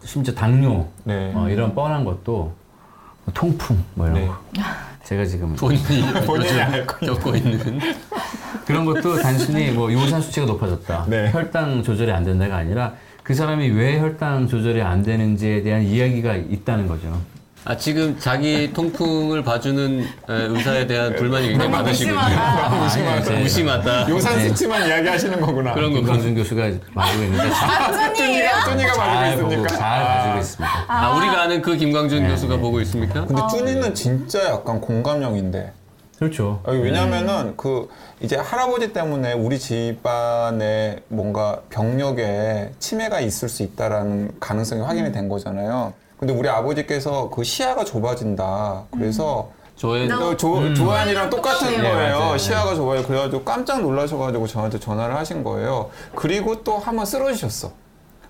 [0.04, 1.32] 심지어 당뇨 네.
[1.36, 2.54] 어, 이런 뻔한 것도
[3.26, 4.28] 뭐 통풍 뭐 이런 네.
[4.28, 4.38] 거.
[5.04, 6.60] 제가 지금 본인이 본인이
[7.02, 7.80] 겪고 있는
[8.66, 11.06] 그런 것도 단순히 뭐 요산 수치가 높아졌다.
[11.10, 11.32] 네.
[11.32, 16.88] 혈당 조절이 안 된다가 아니라 그 사람이 왜 혈당 조절이 안 되는지에 대한 이야기가 있다는
[16.88, 17.22] 거죠.
[17.66, 22.20] 아 지금 자기 통풍을 봐주는 에, 의사에 대한 불만이 굉장히 많으시군요.
[22.82, 23.32] 무심하다.
[23.32, 23.40] 네.
[23.40, 24.10] 무심하다.
[24.10, 24.48] 요산 네.
[24.50, 25.74] 수치만 이야기하시는 거구나.
[25.74, 26.62] 그런 거 김광준 교수가
[26.94, 28.50] 봐주고 있는데 잘, 쭈니예요?
[28.66, 29.76] 쭈니가 잘 봐주고 보고 있습니까?
[29.78, 30.86] 잘 봐주고 있습니다.
[30.88, 32.62] 아, 우리가 아는 그 김광준 네, 교수가 네.
[32.62, 33.26] 보고 있습니까?
[33.26, 35.72] 근데 쭈니는 진짜 약간 공감형인데.
[36.20, 36.62] 그렇죠.
[36.66, 37.90] 아니, 왜냐면은 그
[38.22, 45.94] 이제 할아버지 때문에 우리 집안에 뭔가 병력에 치매가 있을 수 있다라는 가능성이 확인이 된 거잖아요.
[46.24, 48.84] 근데 우리 아버지께서 그 시야가 좁아진다.
[48.92, 51.82] 그래서 조회 또 조, 조한이랑 똑같은 똑같네요.
[51.94, 52.08] 거예요.
[52.08, 52.38] 네, 맞아요.
[52.38, 53.04] 시야가 좁아요.
[53.04, 55.90] 그래가지고 깜짝 놀라셔가지고 저한테 전화를 하신 거예요.
[56.16, 57.72] 그리고 또 한번 쓰러지셨어.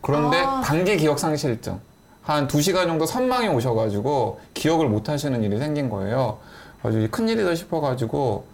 [0.01, 0.61] 그런데 아.
[0.61, 1.79] 단기 기억 상실증.
[2.23, 6.39] 한 두 시간 정도 선망이 오셔가지고 기억을 못 하시는 일이 생긴 거예요.
[6.81, 8.45] 아주 큰 일이다 싶어가지고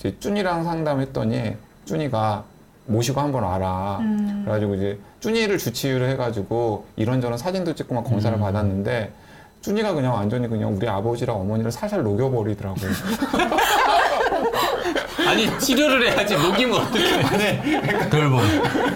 [0.00, 2.42] 이제 쭈니랑 상담했더니 쭈니가
[2.88, 3.98] 모시고 한번 와라.
[4.00, 4.42] 음.
[4.44, 9.12] 그래가지고 이제 쭈니를 주치의를 해가지고 이런저런 사진도 찍고 막 검사를 받았는데
[9.60, 12.90] 쭈니가 그냥 완전히 그냥 우리 아버지랑 어머니를 살살 녹여버리더라고요.
[15.28, 18.00] 아니 치료를 해야지 녹이면 어떡해.
[18.08, 18.40] 돌봄.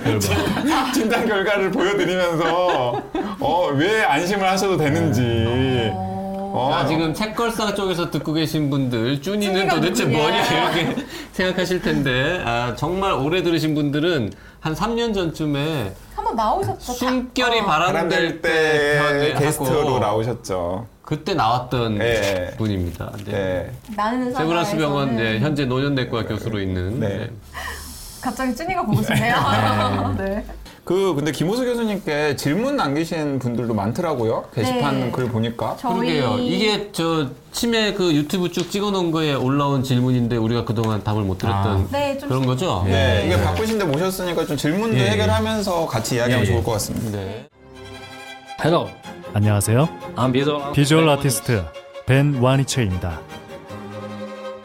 [0.05, 0.93] 돌봄.
[0.95, 3.03] 진단 결과를 보여드리면서
[3.41, 5.93] 어, 왜 안심을 하셔도 되는지.
[6.53, 10.23] 어, 아, 지금 책걸사 쪽에서 듣고 계신 분들 쭈니는 도대체 누구냐?
[10.23, 10.45] 뭐냐
[10.83, 16.93] 이렇게 생각하실 텐데 아, 정말 오래 들으신 분들은 한 3년 전쯤에 한번 나오셨죠?
[16.93, 17.65] 숨결이 어.
[17.65, 20.87] 바람될 때 때 게스트로 나오셨죠.
[21.03, 22.55] 그때 나왔던 네.
[22.59, 23.11] 분입니다.
[23.25, 23.33] 네.
[23.33, 23.73] 네.
[23.97, 27.09] 나는 세브란스 병원 네, 현재 노년내과 교수로 있는 네.
[27.09, 27.31] 네.
[28.21, 29.35] 갑자기 쭈니가 보고 싶네요.
[30.19, 30.45] 네.
[30.85, 34.47] 그 근데 김호수 교수님께 질문 남기신 분들도 많더라고요.
[34.53, 35.11] 게시판 네.
[35.13, 35.77] 글 보니까.
[35.79, 36.39] 저희 그러게요.
[36.41, 41.77] 이게 저 치매 그 유튜브 쭉 찍어놓은 거에 올라온 질문인데 우리가 그동안 답을 못 드렸던
[41.83, 41.87] 아.
[41.93, 42.83] 네, 좀 그런 거죠?
[42.87, 45.11] 네, 이게 바쁘신데 모셨으니까 좀 질문도 예, 예.
[45.11, 46.53] 해결하면서 같이 이야기하면 예, 예.
[46.53, 47.17] 좋을 것 같습니다.
[47.17, 47.49] 네.
[48.61, 48.89] Hello,
[49.35, 49.89] 안녕하세요.
[50.17, 51.65] I'm visual, 비주얼 아티스트
[52.07, 53.21] 벤 와니체입니다.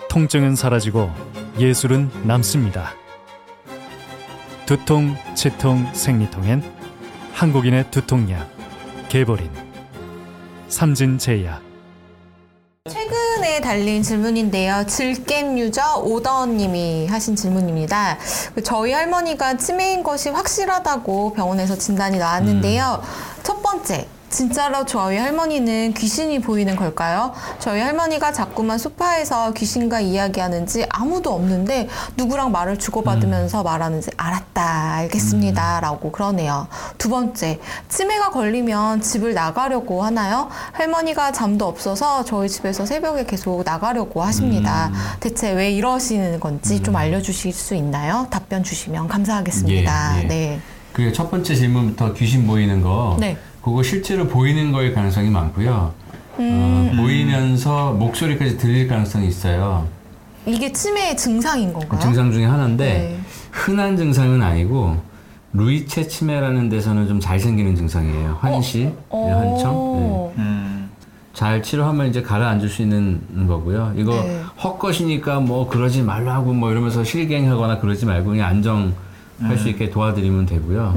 [0.09, 1.11] 통증은 사라지고
[1.59, 2.93] 예술은 남습니다.
[4.67, 6.61] 두통, 치통, 생리통엔
[7.31, 8.49] 한국인의 두통약
[9.07, 9.49] 개보린
[10.67, 11.61] 삼진제약
[12.89, 14.85] 최근에 달린 질문인데요.
[14.85, 18.17] 질겜 유저 오더님이 하신 질문입니다.
[18.55, 23.01] 그 저희 할머니가 치매인 것이 확실하다고 병원에서 진단이 나왔는데요.
[23.43, 24.05] 첫 번째.
[24.29, 27.33] 진짜로 저희 할머니는 귀신이 보이는 걸까요?
[27.59, 31.87] 저희 할머니가 자꾸만 소파에서 귀신과 이야기하는지 아무도 없는데
[32.17, 35.79] 누구랑 말을 주고받으면서 말하는지 알았다, 알겠습니다.
[35.79, 36.67] 라고 그러네요.
[36.97, 40.49] 두 번째, 치매가 걸리면 집을 나가려고 하나요?
[40.73, 44.91] 할머니가 잠도 없어서 저희 집에서 새벽에 계속 나가려고 하십니다.
[45.19, 48.27] 대체 왜 이러시는 건지 좀 알려주실 수 있나요?
[48.29, 50.17] 답변 주시면 감사하겠습니다.
[50.17, 50.27] 예, 예.
[50.27, 50.59] 네.
[50.93, 53.17] 그리고 첫 번째 질문부터 귀신 보이는 거.
[53.19, 53.37] 네.
[53.67, 55.91] 그거 실제로 보이는 거일 가능성이 많고요.
[56.39, 56.91] 음.
[56.93, 59.85] 어, 보이면서 목소리까지 들릴 가능성이 있어요.
[60.45, 61.99] 이게 치매의 증상인 그 건가요?
[61.99, 63.19] 증상 중에 하나인데 네.
[63.51, 64.95] 흔한 증상은 아니고
[65.51, 68.37] 루이체 치매라는 데서는 좀 잘 생기는 증상이에요.
[68.39, 69.71] 환시, 네, 환청.
[69.73, 69.75] 네.
[69.75, 70.33] 오.
[70.37, 70.89] 음.
[71.33, 73.91] 잘 치료하면 이제 가라앉을 수 있는 거고요.
[73.97, 74.43] 이거 네.
[74.63, 80.93] 헛것이니까 뭐 그러지 말라고 뭐 이러면서 실갱하거나 그러지 말고 그냥 안정할 수 있게 도와드리면 되고요.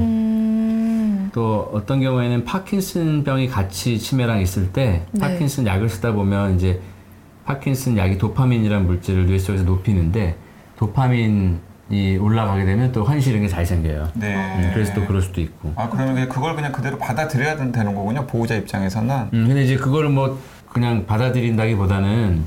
[1.31, 1.33] 음.
[1.33, 5.19] 또 어떤 경우에는 파킨슨 병이 같이 치매랑 있을 때 네.
[5.21, 6.81] 파킨슨 약을 쓰다 보면 이제
[7.45, 10.35] 파킨슨 약이 도파민이라는 물질을 뇌 속에서 높이는데
[10.77, 14.09] 도파민이 올라가게 되면 또 환시 이런 게잘 생겨요.
[14.15, 14.35] 네.
[14.35, 15.73] 음, 그래서 또 그럴 수도 있고.
[15.75, 18.25] 아 그러면 그냥 그걸 그냥 그대로 받아들여야 된- 되는 거군요.
[18.27, 19.15] 보호자 입장에서는.
[19.33, 20.39] 음, 근데 이제 그거를 뭐
[20.69, 22.43] 그냥 받아들인다기보다는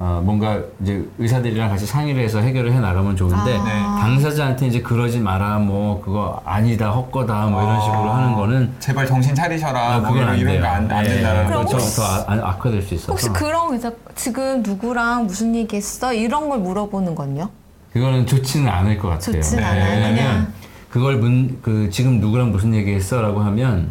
[0.00, 3.64] 어, 뭔가 이제 의사들이랑 같이 상의를 해서 해결을 해 나가면 좋은데 아.
[3.64, 4.00] 네.
[4.00, 9.34] 당사자한테 이제 그러지 마라 뭐 그거 아니다 헛거다 뭐 이런 식으로 하는 거는 제발 정신
[9.34, 9.94] 차리셔라.
[9.94, 10.60] 아, 뭐 그건 이런 안 이런.
[10.60, 11.78] 거안 안 예, 된다는 거죠.
[11.78, 16.12] 좀더 아- 아- 악화될 수 있어서 혹시 그런 의사 지금 누구랑 무슨 얘기했어?
[16.14, 17.48] 이런 걸 물어보는 건요?
[17.92, 19.32] 그거는 좋지는 않을 것 같아요.
[19.34, 20.52] 좋지는 않아요, 왜냐면.
[20.90, 23.90] 그걸 문, 그 지금 누구랑 무슨 얘기했어라고 하면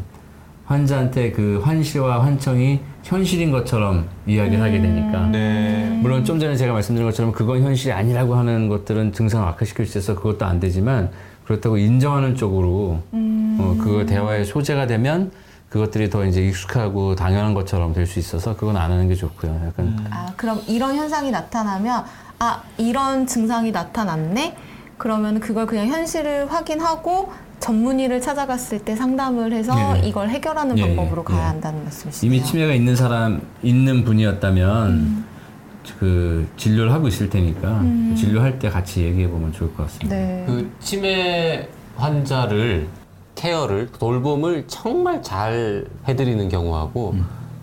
[0.66, 2.80] 환자한테 그 환시와 환청이
[3.12, 5.28] 현실인 것처럼 이야기를 하게 되니까.
[5.28, 5.98] 네.
[6.02, 10.20] 물론 좀 전에 제가 말씀드린 것처럼 그건 현실이 아니라고 하는 것들은 증상을 악화시킬 수 있어서
[10.20, 11.10] 그것도 안 되지만
[11.46, 15.32] 그렇다고 인정하는 쪽으로 어, 그 대화의 소재가 되면
[15.70, 19.62] 그것들이 더 이제 익숙하고 당연한 것처럼 될 수 있어서 그건 안 하는 게 좋고요.
[19.68, 22.04] 약간 아, 그럼 이런 현상이 나타나면
[22.40, 24.56] 아, 이런 증상이 나타났네.
[24.98, 30.08] 그러면 그걸 그냥 현실을 확인하고 전문의를 찾아갔을 때 상담을 해서 네.
[30.08, 31.44] 이걸 해결하는 예, 방법으로 가야 예.
[31.44, 32.36] 한다는 말씀이시네요.
[32.36, 35.26] 이미 치매가 있는 사람 있는 분이었다면 음.
[36.00, 37.82] 그 진료를 하고 있을 테니까
[38.16, 40.16] 진료할 때 같이 얘기해 보면 좋을 것 같습니다.
[40.16, 40.44] 네.
[40.46, 42.88] 그 치매 환자를
[43.36, 47.16] 케어를 돌봄을 정말 잘 해드리는 경우하고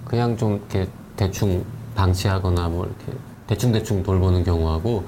[0.05, 5.05] 그냥 좀 이렇게 대충 방치하거나 뭐 이렇게 대충 대충 돌보는 경우하고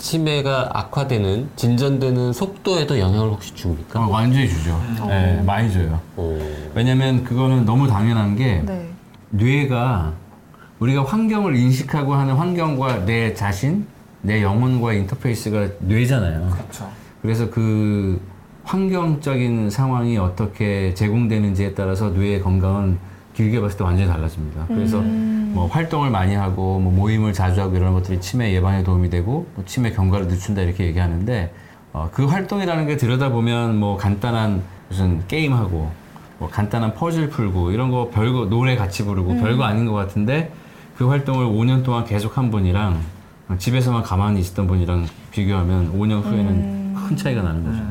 [0.00, 4.00] 치매가 악화되는 진전되는 속도에도 영향을 혹시 줍니까?
[4.00, 4.80] 어, 완전히 주죠.
[5.06, 6.00] 네, 많이 줘요.
[6.16, 6.38] 오.
[6.74, 8.88] 왜냐면 그거는 너무 당연한 게 네.
[9.30, 10.14] 뇌가
[10.80, 13.86] 우리가 환경을 인식하고 하는 환경과 내 자신,
[14.22, 16.48] 내 영혼과 인터페이스가 뇌잖아요.
[16.50, 16.90] 그렇죠.
[17.20, 18.18] 그래서 그
[18.64, 22.98] 환경적인 상황이 어떻게 제공되는지에 따라서 뇌의 건강은
[23.34, 24.66] 길게 봤을 때 완전히 달라집니다.
[24.68, 29.46] 그래서 뭐 활동을 많이 하고 뭐 모임을 자주 하고 이런 것들이 치매 예방에 도움이 되고
[29.54, 31.52] 뭐 치매 경과를 늦춘다 이렇게 얘기하는데
[31.92, 35.90] 어, 그 활동이라는 게 들여다보면 뭐 간단한 무슨 게임하고
[36.38, 40.52] 뭐 간단한 퍼즐 풀고 이런 거 별거 노래 같이 부르고 별거 아닌 것 같은데
[40.96, 43.00] 그 활동을 5년 동안 계속 한 분이랑
[43.58, 47.82] 집에서만 가만히 있었던 분이랑 비교하면 5년 후에는 큰 차이가 나는 거죠.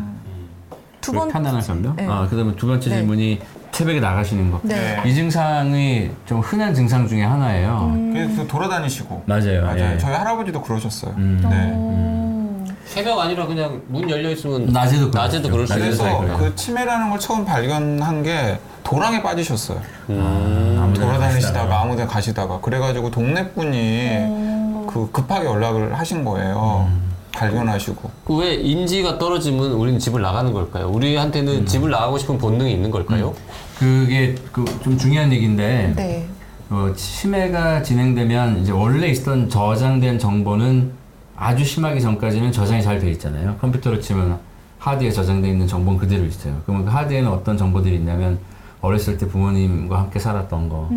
[1.02, 1.30] 두그 번.
[1.30, 1.95] 편안한 감정?
[1.95, 2.08] 네.
[2.08, 2.95] 아, 그 다음에 두 번째 네.
[2.97, 3.39] 질문이
[3.71, 4.60] 새벽에 나가시는 거.
[4.63, 5.01] 네.
[5.05, 7.95] 이 증상이 좀 흔한 증상 중에 하나예요.
[8.12, 9.23] 그래서 돌아다니시고.
[9.25, 9.62] 맞아요.
[9.63, 9.93] 맞아요.
[9.93, 9.97] 예.
[9.97, 11.13] 저희 할아버지도 그러셨어요.
[11.17, 11.39] 음.
[11.49, 11.55] 네.
[11.55, 12.75] 음.
[12.86, 15.51] 새벽 아니라 그냥 문 열려 있으면 낮에도 낮에도 그렇죠.
[15.51, 16.17] 그럴 수 낮에도 있어요.
[16.17, 16.49] 그래서 그래요.
[16.49, 19.77] 그 치매라는 걸 처음 발견한 게 도랑에 빠지셨어요.
[20.10, 21.82] 아, 아무데나 돌아다니시다가.
[21.82, 26.89] 아무데 가시다가 그래가지고 동네 분이 그 급하게 연락을 하신 거예요.
[27.31, 28.09] 발견하시고.
[28.25, 30.87] 그 왜 인지가 떨어지면 우리는 집을 나가는 걸까요?
[30.89, 33.33] 우리한테는 집을 나가고 싶은 본능이 있는 걸까요?
[33.77, 36.27] 그게 그 좀 중요한 얘기인데 네.
[36.69, 40.91] 어, 치매가 진행되면 이제 원래 있던 저장된 정보는
[41.35, 43.55] 아주 심하기 전까지는 저장이 잘 돼 있잖아요.
[43.61, 44.37] 컴퓨터로 치면
[44.77, 46.55] 하드에 저장돼 있는 정보는 그대로 있어요.
[46.65, 48.39] 그러면 그 하드에는 어떤 정보들이 있냐면
[48.81, 50.89] 어렸을 때 부모님과 함께 살았던 거,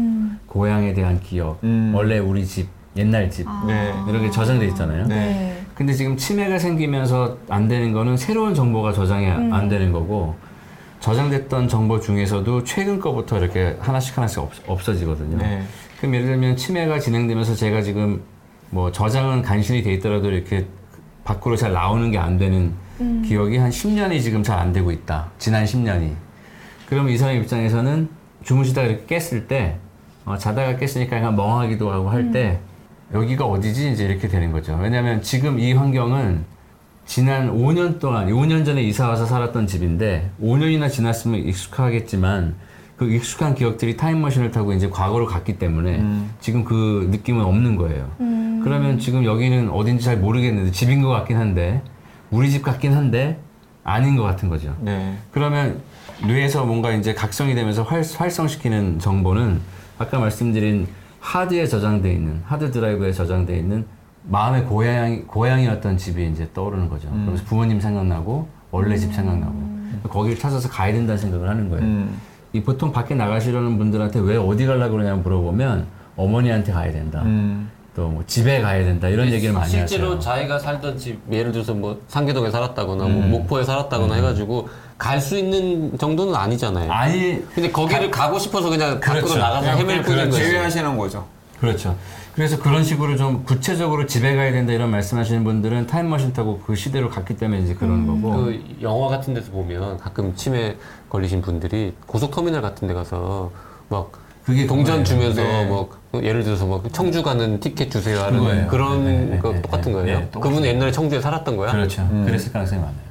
[0.46, 1.92] 고향에 대한 기억, 음.
[1.94, 3.92] 원래 우리 집, 옛날 집 네.
[4.08, 5.06] 이렇게 저장돼 있잖아요.
[5.08, 5.61] 네.
[5.82, 5.86] 네.
[5.86, 10.36] 근데 지금 치매가 생기면서 안 되는 거는 새로운 정보가 저장이 안 되는 거고
[11.00, 15.38] 저장됐던 정보 중에서도 최근 거부터 이렇게 하나씩 하나씩 없, 없어지거든요.
[15.38, 15.62] 네.
[15.98, 18.22] 그럼 예를 들면 치매가 진행되면서 제가 지금
[18.70, 20.66] 뭐 저장은 간신히 돼 있더라도 이렇게
[21.24, 22.72] 밖으로 잘 나오는 게 안 되는
[23.24, 25.30] 기억이 한 10년이 지금 잘 안 되고 있다.
[25.38, 26.12] 지난 10년이.
[26.88, 28.08] 그러면 이 사람 입장에서는
[28.44, 29.78] 주무시다가 이렇게 깼을 때
[30.24, 32.60] 어, 자다가 깼으니까 약간 멍하기도 하고 할때
[33.14, 34.78] 여기가 어디지 이제 이렇게 되는 거죠.
[34.80, 36.44] 왜냐하면 지금 이 환경은
[37.04, 42.54] 지난 5년 동안 5년 전에 이사 와서 살았던 집인데 5년이나 지났으면 익숙하겠지만
[42.96, 46.04] 그 익숙한 기억들이 타임머신을 타고 이제 과거로 갔기 때문에
[46.40, 48.08] 지금 그 느낌은 없는 거예요.
[48.62, 51.82] 그러면 지금 여기는 어딘지 잘 모르겠는데 집인 것 같긴 한데
[52.30, 53.38] 우리 집 같긴 한데
[53.84, 54.74] 아닌 것 같은 거죠.
[54.80, 55.18] 네.
[55.32, 55.80] 그러면
[56.24, 59.60] 뇌에서 뭔가 이제 각성이 되면서 활, 활성시키는 정보는
[59.98, 60.86] 아까 말씀드린
[61.22, 63.86] 하드에 저장돼 있는 하드 드라이브에 저장돼 있는
[64.24, 67.08] 마음의 고향 고향이었던 집이 이제 떠오르는 거죠.
[67.26, 69.54] 그래서 부모님 생각나고 원래 집 생각나고
[70.08, 71.84] 거기를 찾아서 가야 된다는 생각을 하는 거예요.
[71.84, 72.20] 음.
[72.52, 77.22] 이 보통 밖에 나가시려는 분들한테 왜 어디 가려고 그러냐 물어보면 어머니한테 가야 된다.
[77.24, 77.70] 음.
[77.94, 80.18] 또뭐 집에 가야 된다 이런 얘기를 많이 실제로 하세요.
[80.18, 83.30] 자기가 살던 집 예를 들어서 뭐 상계동에 살았다거나 뭐 음.
[83.30, 84.68] 목포에 살았다거나 해가지고
[85.02, 86.90] 갈 수 있는 정도는 아니잖아요.
[86.92, 89.38] 아니 근데 거기를 가 고 싶어서 그냥 밖으로 그렇죠.
[89.38, 90.30] 나가서 헤맬 뿐인.
[90.30, 90.38] 거지.
[90.44, 91.26] 제외하시는 거죠.
[91.58, 91.96] 그렇죠.
[92.36, 97.10] 그래서 그런 식으로 좀 구체적으로 집에 가야 된다 이런 말씀하시는 분들은 타임머신 타고 그 시대로
[97.10, 98.44] 갔기 때문에 이제 그런 거고.
[98.44, 100.76] 그 영화 같은 데서 보면 가끔 치매
[101.10, 103.50] 걸리신 분들이 고속터미널 같은 데 가서
[103.88, 104.12] 막
[104.44, 105.04] 그게 동전 그거예요.
[105.04, 105.64] 주면서 네.
[105.66, 105.90] 뭐
[106.22, 108.66] 예를 들어서 뭐 청주 가는 티켓 주세요 하는 그거예요.
[108.68, 110.18] 그런 네, 네, 거 네, 똑같은 네, 거예요.
[110.20, 111.72] 네, 똑같은 그분은 옛날에 청주에 살았던 거야.
[111.72, 112.08] 그렇죠.
[112.24, 113.01] 그랬을 가능성이 많아요.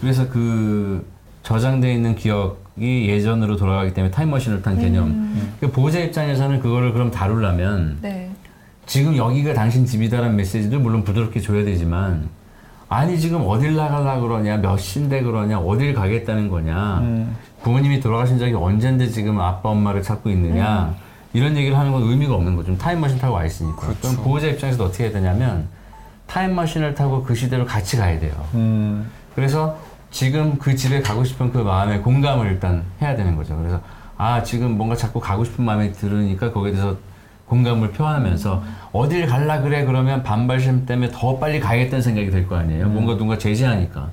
[0.00, 1.06] 그래서 그
[1.42, 5.34] 저장되어 있는 기억이 예전으로 돌아가기 때문에 타임머신을 탄 개념.
[5.60, 8.30] 그 보호자 입장에서는 그거를 그럼 다루려면 네.
[8.86, 12.28] 지금 여기가 당신 집이다라는 메시지를 물론 부드럽게 줘야 되지만
[12.88, 17.02] 아니 지금 어딜 나가려 그러냐 몇 시인데 그러냐 어딜 가겠다는 거냐
[17.62, 20.94] 부모님이 돌아가신 적이 언젠데 지금 아빠 엄마를 찾고 있느냐
[21.32, 22.68] 이런 얘기를 하는 건 의미가 없는 거죠.
[22.68, 23.94] 좀 타임머신 타고 와 있으니까.
[24.00, 25.68] 그럼 보호자 입장에서 어떻게 해야 되냐면
[26.26, 28.32] 타임머신을 타고 그 시대로 같이 가야 돼요.
[28.54, 29.10] 음.
[29.38, 29.78] 그래서
[30.10, 33.56] 지금 그 집에 가고 싶은 그 마음에 공감을 일단 해야 되는 거죠.
[33.56, 33.80] 그래서
[34.16, 36.96] 아 지금 뭔가 자꾸 가고 싶은 마음이 들으니까 거기에 대해서
[37.46, 42.88] 공감을 표하면서 어딜 갈라 그래 그러면 반발심 때문에 더 빨리 가야겠다는 생각이 들 거 아니에요.
[42.88, 44.10] 뭔가 누가 제지하니까.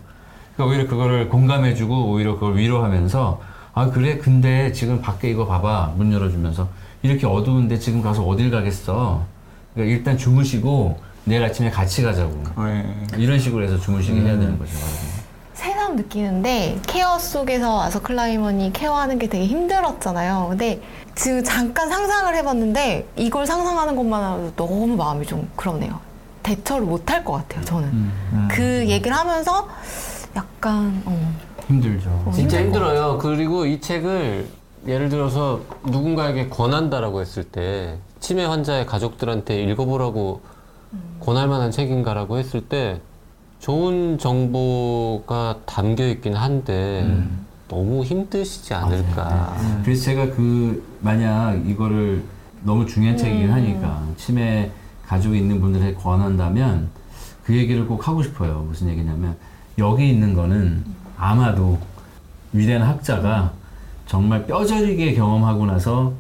[0.56, 3.42] 그러니까 오히려 그거를 공감해주고 오히려 그걸 위로하면서
[3.74, 6.68] 아 그래 근데 지금 밖에 이거 봐봐 문 열어주면서
[7.02, 9.26] 이렇게 어두운데 지금 가서 어딜 가겠어.
[9.74, 12.44] 그러니까 일단 주무시고 내일 아침에 같이 가자고.
[12.64, 12.86] 네.
[13.18, 14.72] 이런 식으로 해서 주무시게 해야 되는 거죠.
[15.86, 20.48] 새삼 느끼는데 케어 속에서 와서 클라이머니 케어하는 게 되게 힘들었잖아요.
[20.50, 20.82] 근데
[21.14, 26.00] 지금 잠깐 상상을 해봤는데 이걸 상상하는 것만으로도 너무 마음이 좀 그러네요.
[26.44, 27.64] 대처를 못할 것 같아요.
[27.66, 28.48] 저는 음.
[28.52, 29.68] 그 얘기를 하면서
[30.36, 31.34] 약간 어,
[31.68, 32.32] 힘들죠.
[32.34, 33.18] 진짜 힘들 것 힘들어요.
[33.20, 34.48] 그리고 이 책을
[34.88, 40.42] 예를 들어서 누군가에게 권한다라고 했을 때 치매 환자의 가족들한테 읽어보라고
[41.20, 43.02] 권할 만한 책인가라고 했을 때
[43.66, 47.20] 좋은 정보가 담겨 있긴 한데
[47.68, 49.58] 너무 힘드시지 않을까.
[49.84, 52.24] 그래서 제가 그 만약 이거를
[52.62, 54.70] 너무 중요한 책이긴 하니까 치매
[55.08, 56.90] 가지고 있는 분들에게 권한다면
[57.44, 58.64] 그 얘기를 꼭 하고 싶어요.
[58.68, 59.36] 무슨 얘기냐면
[59.80, 60.86] 여기 있는 거는
[61.18, 61.80] 아마도
[62.54, 63.52] 위대한 학자가
[64.06, 66.14] 정말 뼈저리게 경험하고 나서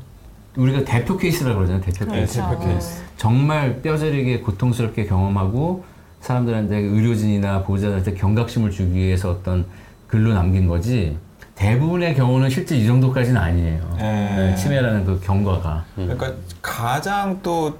[0.55, 1.83] 우리가 대표 케이스라고 그러잖아요.
[1.83, 2.41] 대표 네, 케이스.
[2.41, 3.03] 대표 케이스.
[3.17, 5.85] 정말 뼈저리게 고통스럽게 경험하고
[6.25, 9.65] 사람들한테 의료진이나 보호자들한테 경각심을 주기 위해서 어떤
[10.07, 11.17] 글로 남긴 거지
[11.53, 13.95] 대부분의 경우는 실제 이 정도까지는 아니에요.
[13.97, 14.35] 네.
[14.35, 15.85] 네, 치매라는 그 경과가.
[15.95, 16.33] 그러니까
[16.63, 17.77] 가장 또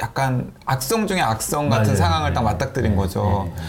[0.00, 1.96] 약간 악성 중에 악성 같은 맞아요.
[1.96, 2.44] 상황을 딱 네.
[2.46, 3.50] 맞닥뜨린 네, 거죠.
[3.54, 3.62] 네,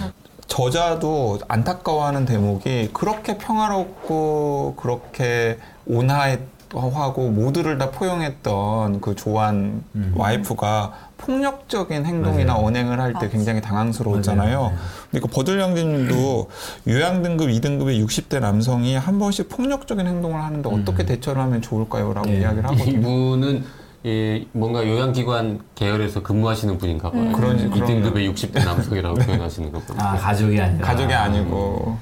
[0.47, 9.83] 저자도 안타까워하는 대목이 그렇게 평화롭고 그렇게 온화하고 모두를 다 포용했던 그 조한
[10.15, 10.93] 와이프가
[11.27, 12.57] 폭력적인 행동이나 음.
[12.57, 12.65] 맞아요.
[12.67, 14.59] 언행을 할 때 굉장히 당황스러웠잖아요.
[14.59, 14.77] 맞아요.
[15.11, 16.49] 근데 그 버들영진님도
[16.87, 22.39] 요양등급 2등급의 60대 남성이 한 번씩 폭력적인 행동을 하는데 어떻게 대처를 하면 좋을까요?라고 네.
[22.39, 22.91] 이야기를 하거든요.
[22.99, 23.63] 이분은
[24.05, 27.29] 예, 뭔가 요양기관 계열에서 근무하시는 분인가 봐요.
[27.29, 27.69] 이 그럼요.
[27.69, 30.11] 2등급의 60대 남성이라고 표현하시는 거 보니까.
[30.11, 30.85] 아 가족이 아니라.
[30.87, 31.97] 가족이 아니고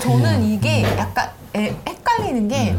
[0.00, 2.76] 저는 이게 약간 애- 헷갈리는 게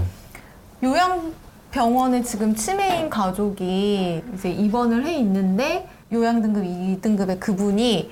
[0.84, 1.34] 요양
[1.82, 8.10] 병원에 지금 치매인 가족이 이제 입원을 해 있는데 요양 등급 2등급의 그분이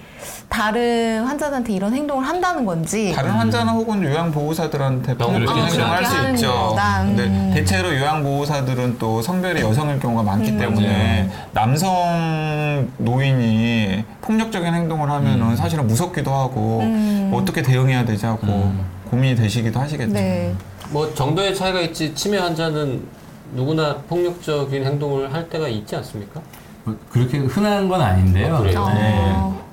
[0.50, 6.30] 다른 환자들한테 이런 행동을 한다는 건지 다른 환자나 혹은 요양보호사들한테 병원을 폭력적인 그렇게 행동을 할수
[6.36, 6.52] 있죠.
[6.52, 7.02] 거다.
[7.02, 7.16] 음.
[7.16, 15.88] 근데 대체로 요양보호사들은 또 성별이 여성일 경우가 많기 때문에 남성 노인이 폭력적인 행동을 하면은 사실은
[15.88, 17.32] 무섭기도 하고 음.
[17.34, 18.72] 어떻게 대응해야 되지 하고
[19.10, 20.14] 고민이 되시기도 하시겠죠.
[20.14, 20.54] 네.
[20.92, 23.25] 뭐 정도의 차이가 있지 치매 환자는
[23.60, 26.42] 누구나 폭력적인 행동을 할 때가 있지 않습니까?
[26.84, 28.56] 뭐 그렇게 흔한 건 아닌데요.
[28.56, 28.86] 아, 그래요?
[28.88, 29.66] 어,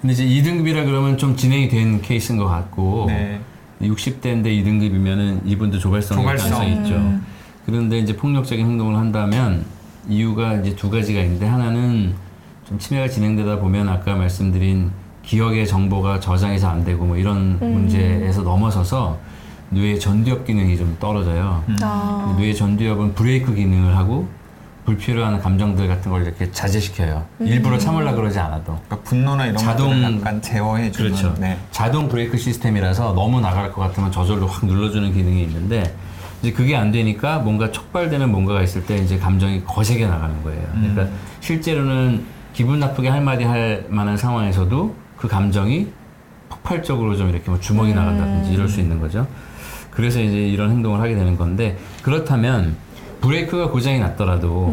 [0.00, 3.40] 근데 이제 2등급이라 그러면 좀 진행이 된 케이스인 것 같고 네.
[3.80, 6.24] 60대인데 2등급이면은 이분도 조발성.
[6.24, 6.94] 가능성이 있죠.
[6.94, 7.24] 음.
[7.64, 9.64] 그런데 이제 폭력적인 행동을 한다면
[10.08, 12.14] 이유가 이제 두 가지가 있는데 하나는
[12.66, 14.90] 좀 치매가 진행되다 보면 아까 말씀드린
[15.22, 19.18] 기억의 정보가 저장이 잘 안 되고 뭐 이런 문제에서 넘어서서
[19.70, 21.62] 뇌의 전두엽 기능이 좀 떨어져요.
[21.82, 22.34] 아.
[22.38, 24.28] 뇌의 전두엽은 브레이크 기능을 하고
[24.86, 27.22] 불필요한 감정들 같은 걸 이렇게 자제시켜요.
[27.40, 28.78] 일부러 참으려 그러지 않아도.
[28.86, 31.34] 그러니까 분노나 이런 자동- 것들을 약간 제어해 주는 그렇죠.
[31.38, 31.58] 네.
[31.70, 35.94] 자동 브레이크 시스템이라서 너무 나갈 것 같으면 저절로 확 눌러주는 기능이 있는데
[36.40, 40.62] 이제 그게 안 되니까 뭔가 촉발되는 뭔가가 있을 때 이제 감정이 거세게 나가는 거예요.
[40.72, 41.06] 그러니까
[41.40, 45.88] 실제로는 기분 나쁘게 할 말이 할 만한 상황에서도 그 감정이
[46.48, 49.26] 폭발적으로 좀 이렇게 뭐 주먹이 나간다든지 이럴 수 있는 거죠.
[49.98, 52.76] 그래서 이제 이런 행동을 하게 되는 건데 그렇다면
[53.20, 54.72] 브레이크가 고장이 났더라도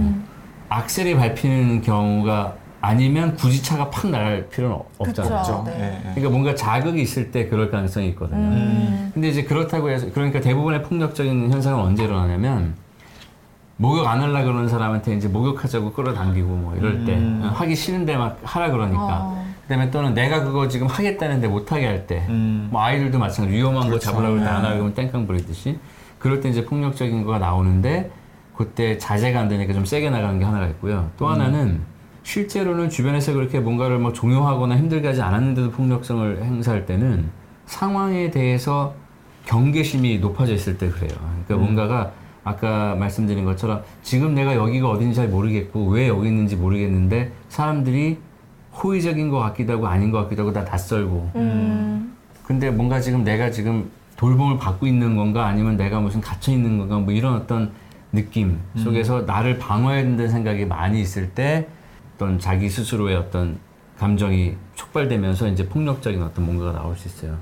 [0.69, 5.41] 악셀이 밟히는 경우가 아니면 굳이 차가 팍 나갈 필요는 없잖아요.
[5.41, 5.63] 그쵸.
[5.65, 5.73] 네.
[5.79, 6.13] 예, 예.
[6.13, 8.37] 그러니까 뭔가 자극이 있을 때 그럴 가능성이 있거든요.
[8.37, 9.09] 음.
[9.15, 12.75] 근데 이제 그렇다고 해서 그러니까 대부분의 폭력적인 현상은 언제 일어나냐면
[13.77, 18.69] 목욕 안 하려 그러는 사람한테 이제 목욕하자고 끌어당기고 뭐 이럴 때 하기 싫은데 막 하라
[18.69, 19.44] 그러니까 어.
[19.67, 22.69] 그다음에 또는 내가 그거 지금 하겠다는데 못 하게 할때 음.
[22.71, 25.79] 뭐 아이들도 마찬가지 위험한 거 잡으라고 할때안 하고 땡깡 부리듯이
[26.19, 28.11] 그럴 때 이제 폭력적인 거가 나오는데
[28.55, 31.09] 그때 자제가 안 되니까 좀 세게 나가는 게 하나가 있고요.
[31.17, 31.81] 또 하나는
[32.23, 37.29] 실제로는 주변에서 그렇게 뭔가를 뭐 종용하거나 힘들게 하지 않았는데도 폭력성을 행사할 때는
[37.65, 38.95] 상황에 대해서
[39.45, 41.17] 경계심이 높아져 있을 때 그래요.
[41.45, 42.11] 그러니까 뭔가가
[42.43, 48.19] 아까 말씀드린 것처럼 지금 내가 여기가 어딘지 잘 모르겠고 왜 여기 있는지 모르겠는데 사람들이
[48.75, 52.15] 호의적인 것 같기도 하고 아닌 것 같기도 하고 다 낯설고 음.
[52.43, 56.97] 근데 뭔가 지금 내가 지금 돌봄을 받고 있는 건가 아니면 내가 무슨 갇혀 있는 건가
[56.97, 57.71] 뭐 이런 어떤
[58.11, 61.67] 느낌 속에서 나를 방어해야 된다는 생각이 많이 있을 때
[62.15, 63.57] 어떤 자기 스스로의 어떤
[63.97, 67.37] 감정이 촉발되면서 이제 폭력적인 어떤 뭔가가 나올 수 있어요.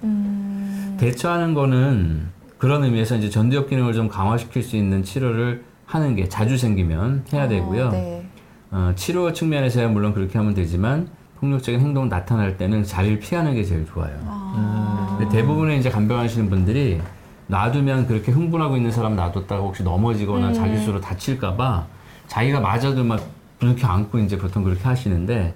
[0.98, 6.58] 대처하는 거는 그런 의미에서 이제 전두엽 기능을 좀 강화시킬 수 있는 치료를 하는 게 자주
[6.58, 7.88] 생기면 해야 되고요.
[7.88, 8.26] 어, 네.
[8.72, 11.08] 어, 치료 측면에서야 물론 그렇게 하면 되지만
[11.44, 14.14] 폭력적인 행동 나타날 때는 자리를 피하는 게 제일 좋아요.
[14.26, 15.20] 아.
[15.30, 17.02] 대부분의 이제 간병하시는 분들이
[17.48, 20.54] 놔두면 그렇게 흥분하고 있는 사람 놔뒀다가 혹시 넘어지거나 음.
[20.54, 21.86] 자기 스스로 다칠까봐
[22.28, 23.22] 자기가 맞아도 막
[23.60, 25.54] 그렇게 안고 이제 보통 그렇게 하시는데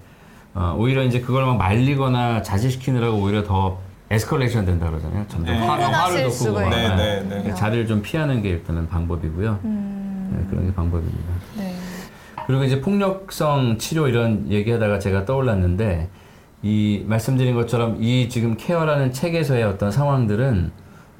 [0.54, 5.26] 어, 오히려 이제 그걸 막 말리거나 자제시키느라고 오히려 더 에스컬레이션 된다 그러잖아요.
[5.30, 5.66] 점점 네.
[5.66, 6.60] 화, 화를 돋고.
[6.70, 7.54] 네, 네, 네.
[7.54, 9.60] 자리를 좀 피하는 게 일단은 방법이고요.
[9.64, 10.34] 음.
[10.34, 11.30] 네, 그런 게 방법입니다.
[11.58, 11.67] 네.
[12.48, 16.10] 그리고 이제 폭력성 치료 이런 얘기하다가 제가 떠올랐는데
[16.64, 20.72] 이 말씀드린 것처럼 이 지금 케어라는 책에서의 어떤 상황들은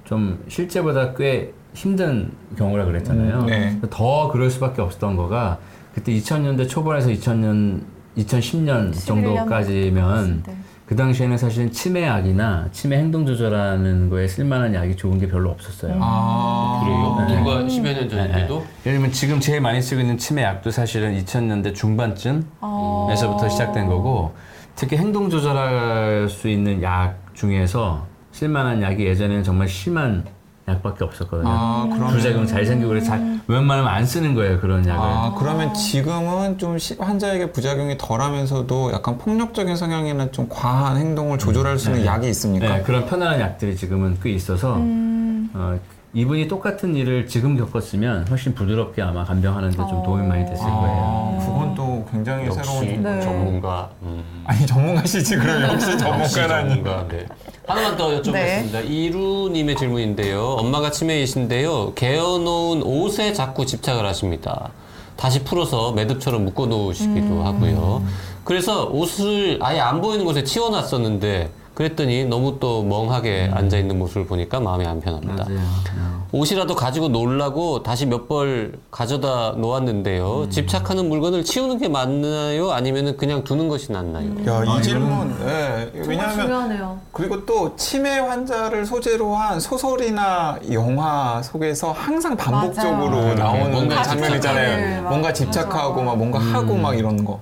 [0.06, 3.40] 좀 실제보다 꽤 힘든 경우라 그랬잖아요.
[3.42, 3.80] 음, 네.
[3.90, 5.60] 더 그럴 수밖에 없었던 거가
[5.94, 7.82] 그때 2000년대 초반에서 2000년
[8.18, 10.58] 2010년 11년 정도까지면 네.
[10.88, 15.98] 그 당시에는 사실은 치매약이나 치매 행동 조절하는 거에 쓸만한 약이 좋은 게 별로 없었어요.
[16.00, 16.82] 아.
[16.82, 17.28] 그래요?
[17.28, 17.44] 네.
[17.44, 21.76] 불과 10여 년 전인데도 예를 들면 지금 제일 많이 쓰고 있는 치매 약도 사실은 2000년대
[21.76, 23.10] 중반쯤 어.
[23.12, 24.34] 에서부터 시작된 거고
[24.76, 30.24] 특히 행동 조절할 수 있는 약 중에서 쓸만한 약이 예전에는 정말 심한
[30.68, 31.50] 약밖에 없었거든요.
[31.50, 35.00] 아, 그러면 부작용 잘 생기고 그래서 잘 웬만하면 안 쓰는 거예요 그런 약을.
[35.02, 41.80] 아, 그러면 지금은 좀 시- 환자에게 부작용이 덜하면서도 약간 폭력적인 성향이나 좀 과한 행동을 조절할
[41.80, 42.68] 수 있는 약이 있습니까?
[42.78, 45.50] 네, 그런 편안한 약들이 지금은 꽤 있어서 음.
[45.54, 45.80] 어,
[46.14, 51.38] 이분이 똑같은 일을 지금 겪었으면 훨씬 부드럽게 아마 간병하는데 좀 도움이 많이 됐을 거예요.
[51.40, 53.10] 아, 그건 또 굉장히 새로운 정보.
[53.10, 53.22] 네.
[53.22, 53.90] 전문가.
[54.02, 54.44] 음.
[54.46, 56.70] 아니 전문가시지 그럼 역시 역시 전문가라니.
[56.76, 57.08] 전문가.
[57.08, 57.26] 네.
[57.68, 58.90] 하나만 더 여쭤보겠습니다.
[58.90, 60.42] 이루님의 질문인데요.
[60.42, 61.94] 엄마가 치매이신데요.
[61.96, 64.70] 개어놓은 옷에 자꾸 집착을 하십니다.
[65.18, 68.04] 다시 풀어서 매듭처럼 묶어놓으시기도 하고요.
[68.44, 74.86] 그래서 옷을 아예 안 보이는 곳에 치워놨었는데 그랬더니 너무 또 멍하게 앉아있는 모습을 보니까 마음이
[74.86, 75.46] 안 편합니다.
[75.50, 76.17] 맞아요.
[76.32, 76.38] 어.
[76.38, 80.48] 옷이라도 가지고 놀라고 다시 몇 벌 가져다 놓았는데요.
[80.50, 82.72] 집착하는 물건을 치우는 게 맞나요?
[82.72, 84.32] 아니면 그냥 두는 것이 낫나요?
[84.46, 85.34] 야, 이 아, 질문.
[85.48, 85.90] 예.
[85.94, 87.00] 정말 왜냐하면 중요하네요.
[87.14, 93.36] 그리고 또 치매 환자를 소재로 한 소설이나 영화 속에서 항상 반복적으로 맞아요.
[93.36, 95.04] 나오는 뭔가 장면 있잖아요.
[95.04, 95.34] 뭔가 맞아.
[95.34, 97.40] 집착하고 막 뭔가 하고 막 이런 거.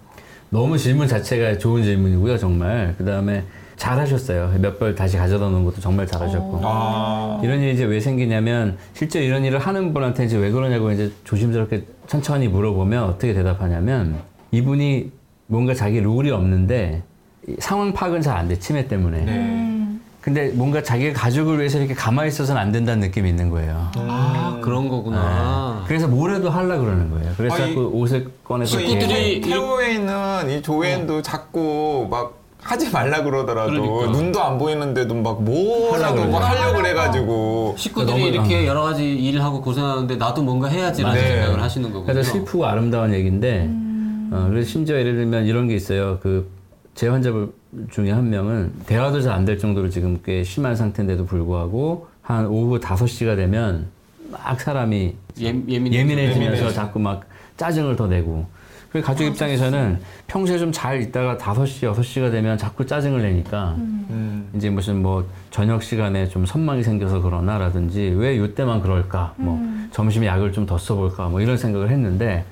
[0.51, 2.93] 너무 질문 자체가 좋은 질문이고요, 정말.
[2.97, 3.43] 그 다음에
[3.77, 4.51] 잘하셨어요.
[4.59, 6.61] 몇 벌 다시 가져다 놓은 것도 정말 잘하셨고.
[6.63, 7.39] 아.
[7.43, 11.83] 이런 일이 이제 왜 생기냐면 실제 이런 일을 하는 분한테 이제 왜 그러냐고 이제 조심스럽게
[12.07, 14.17] 천천히 물어보면 어떻게 대답하냐면
[14.51, 15.11] 이분이
[15.47, 17.03] 뭔가 자기 룰이 없는데
[17.47, 19.19] 이 상황 파악은 잘 안 돼, 치매 때문에.
[19.19, 20.01] 음.
[20.21, 23.91] 근데 뭔가 자기 가족을 위해서 이렇게 가만히 있어서는 안 된다는 느낌이 있는 거예요.
[23.95, 25.83] 아, 그런 거구나.
[25.87, 27.31] 그래서 뭐라도 하려 그러는 거예요.
[27.37, 32.34] 그래서 아, 이- 자꾸 옷을 꺼내서 이 이렇게 식구들이 태호에 있는 이 조앤도 자꾸 막
[32.65, 34.11] 하지 말라 그러더라도 그러니까.
[34.17, 36.39] 눈도 안 보이는데도 막 뭐라도 하려고 막.
[36.49, 41.27] 하려고 그래가지고 식구들이 너무- 이렇게 여러 가지 일을 하고 고생하는데 나도 뭔가 해야지라는 네.
[41.27, 42.11] 생각을 하시는 거군요.
[42.11, 44.31] 그래서 슬프고 아름다운 얘기인데, 음.
[44.33, 46.17] 어, 그래서 심지어 예를 들면 이런 게 있어요.
[46.23, 46.49] 그,
[46.95, 47.53] 제 환자분
[47.91, 52.79] 중에 한 명은 대화도 잘 안 될 정도로 지금 꽤 심한 상태인데도 불구하고, 한 오후
[52.79, 53.85] 5시가 되면
[54.31, 56.73] 막 사람이 예, 예민 예민해지면서 예민해지.
[56.73, 57.21] 자꾸 막
[57.57, 58.47] 짜증을 더 내고.
[58.95, 64.49] 그 가족 입장에서는 평소에 좀 잘 있다가 5시, 6시가 되면 자꾸 짜증을 내니까, 음.
[64.55, 69.59] 이제 무슨 뭐 저녁 시간에 좀 선망이 생겨서 그러나 라든지 왜 이때만 그럴까 뭐
[69.91, 72.45] 점심에 약을 좀 더 써볼까 뭐 이런 생각을 했는데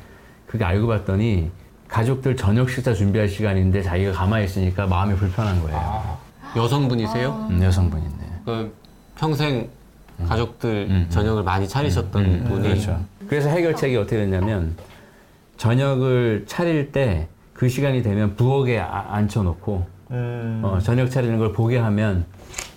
[0.46, 1.50] 그게 알고 봤더니
[1.88, 6.18] 가족들 저녁 식사 준비할 시간인데 자기가 가만히 있으니까 마음이 불편한 거예요
[6.56, 7.48] 여성분이세요?
[7.50, 8.74] 음, 여성분인데 그
[9.18, 9.68] 평생
[10.28, 11.06] 가족들 음.
[11.10, 13.00] 저녁을 많이 차리셨던 음, 분이 그렇죠.
[13.28, 14.76] 그래서 해결책이 어떻게 됐냐면
[15.88, 20.62] 저녁을 차릴 때 그 시간이 되면 부엌에 아- 앉혀놓고 음.
[20.66, 22.26] 어, 저녁 차리는 걸 보게 하면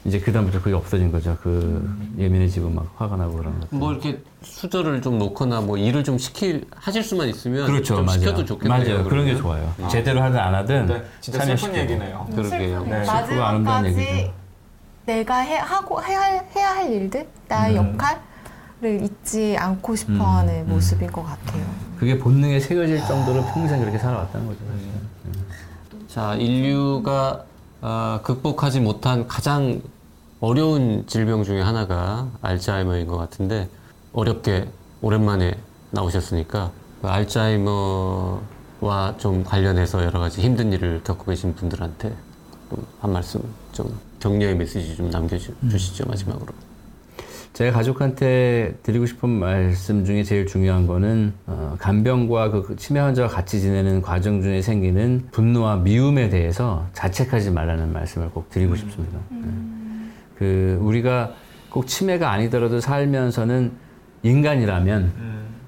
[0.05, 1.37] 이제 그 다음부터 그게 없어진 거죠.
[1.43, 3.67] 그 예민해지고 막 화가 나고 그런 것.
[3.71, 8.21] 뭐 이렇게 수저를 좀 놓거나 뭐 일을 좀 시킬 하실 수만 있으면 그렇죠, 좀 맞아요.
[8.21, 8.79] 시켜도 좋겠네요.
[8.79, 9.05] 맞아요.
[9.09, 9.37] 그런 게 그러면.
[9.77, 9.89] 좋아요.
[9.91, 11.77] 제대로 하든 안 하든 네, 진짜 슬픈 참여시키고.
[11.79, 12.27] 얘기네요.
[12.37, 12.85] 그러게요.
[12.85, 13.05] 네.
[13.05, 14.33] 슬프고 아름다운 얘기죠.
[15.07, 17.97] 내가 해, 하고 해야, 할- 해야 할 일들, 나의 음.
[17.99, 21.65] 역할을 잊지 않고 싶어하는 음, 모습인 것 같아요.
[21.99, 24.59] 그게 본능에 새겨질 정도로 평생 그렇게 살아왔다는 거죠.
[24.71, 24.93] 사실은.
[26.09, 27.45] 자, 인류가
[27.81, 29.81] 아, 극복하지 못한 가장
[30.41, 33.69] 어려운 질병 중에 하나가 알츠하이머인 것 같은데
[34.13, 34.69] 어렵게
[35.03, 35.57] 오랜만에
[35.91, 38.41] 나오셨으니까 그 알츠하이머와
[39.19, 42.15] 좀 관련해서 여러 가지 힘든 일을 겪고 계신 분들한테
[42.71, 43.43] 좀한 말씀
[43.73, 46.53] 좀 격려의 메시지 좀 남겨주시죠 마지막으로.
[47.57, 53.63] 제가 가족한테 드리고 싶은 말씀 중에 제일 중요한 거는 어, 간병과 그 치매 환자와 같이
[53.63, 59.19] 지내는 과정 중에 생기는 분노와 미움에 대해서 자책하지 말라는 말씀을 꼭 드리고 싶습니다.
[59.31, 59.49] 네.
[60.37, 61.33] 그 우리가
[61.71, 63.73] 꼭 치매가 아니더라도 살면서는
[64.23, 65.13] 인간이라면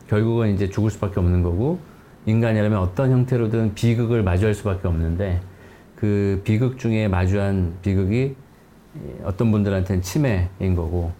[0.08, 1.78] 결국은 이제 죽을 수밖에 없는 거고
[2.26, 5.40] 인간이라면 어떤 형태로든 비극을 마주할 수밖에 없는데
[5.96, 8.36] 그 비극 중에 마주한 비극이
[9.24, 11.12] 어떤 분들한테는 치매인 거고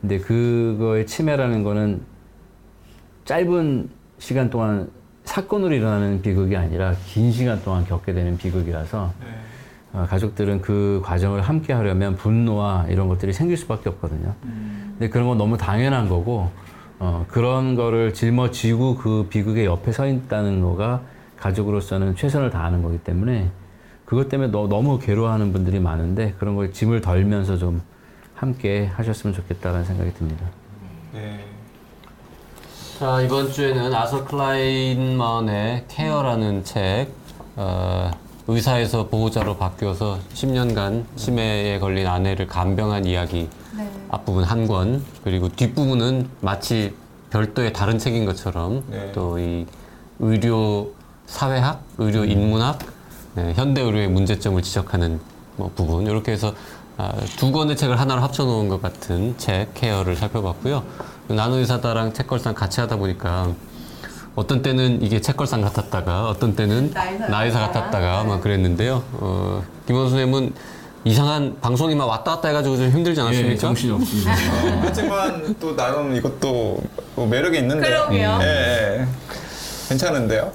[0.00, 2.00] 근데 그거의 치매라는 거는
[3.24, 4.90] 짧은 시간 동안
[5.24, 9.12] 사건으로 일어나는 비극이 아니라 긴 시간 동안 겪게 되는 비극이라서
[9.92, 14.34] 어, 가족들은 그 과정을 함께 하려면 분노와 이런 것들이 생길 수밖에 없거든요.
[14.42, 16.50] 근데 그런 건 너무 당연한 거고
[16.98, 21.02] 어, 그런 거를 짊어지고 그 비극의 옆에 서 있다는 거가
[21.38, 23.50] 가족으로서는 최선을 다하는 거기 때문에
[24.04, 27.80] 그것 때문에 너, 너무 괴로워하는 분들이 많은데 그런 걸 짐을 덜면서 좀
[28.44, 30.46] 함께 하셨으면 좋겠다는 생각이 듭니다.
[31.12, 31.44] 네.
[32.98, 37.08] 자 이번 주에는 아서 클라인먼의 케어라는 책
[37.56, 38.10] 어,
[38.46, 43.90] 의사에서 보호자로 바뀌어서 10년간 치매에 걸린 아내를 간병한 이야기 네.
[44.08, 46.94] 앞부분 한 권 그리고 뒷부분은 마치
[47.28, 49.12] 별도의 다른 책인 것처럼 네.
[49.12, 49.66] 또이
[50.18, 50.92] 의료
[51.26, 52.78] 사회학, 의료 인문학,
[53.34, 55.20] 네, 현대 의료의 문제점을 지적하는
[55.56, 56.54] 뭐 부분 이렇게 해서 아,
[57.36, 60.82] 두 권의 책을 하나로 합쳐놓은 것 같은 책 케어를 살펴봤고요.
[61.28, 63.52] 나노의사다랑 책걸상 같이 하다 보니까
[64.34, 66.92] 어떤 때는 이게 책걸상 같았다가 어떤 때는
[67.28, 67.60] 나의사.
[67.60, 69.02] 같았다가 막 그랬는데요.
[69.12, 70.52] 어, 김원수 선생님은
[71.04, 73.52] 이상한 방송이 막 왔다 갔다 해가지고 좀 힘들지 않았습니까?
[73.52, 74.32] 예, 정신이 없습니다.
[74.32, 76.82] 어, 하지만 또 나름 이것도
[77.16, 78.06] 뭐 매력이 있는데요.
[78.06, 78.38] 그러게요.
[78.42, 78.46] 예,
[79.00, 79.06] 예.
[79.90, 80.52] 괜찮은데요?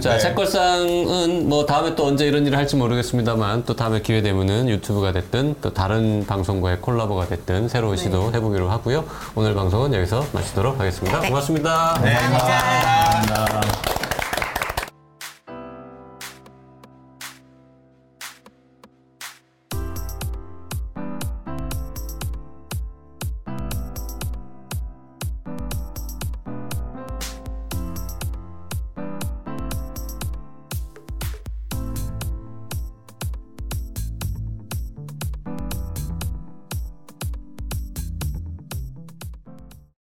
[0.00, 0.18] 자, 네.
[0.18, 5.56] 책걸상은 뭐 다음에 또 언제 이런 일을 할지 모르겠습니다만 또 다음에 기회 되면은 유튜브가 됐든
[5.60, 9.04] 또 다른 방송과의 콜라보가 됐든 새로운 시도 해보기로 하고요.
[9.36, 11.20] 오늘 방송은 여기서 마치도록 하겠습니다.
[11.20, 12.00] 고맙습니다.
[12.02, 13.87] 네, 감사합니다.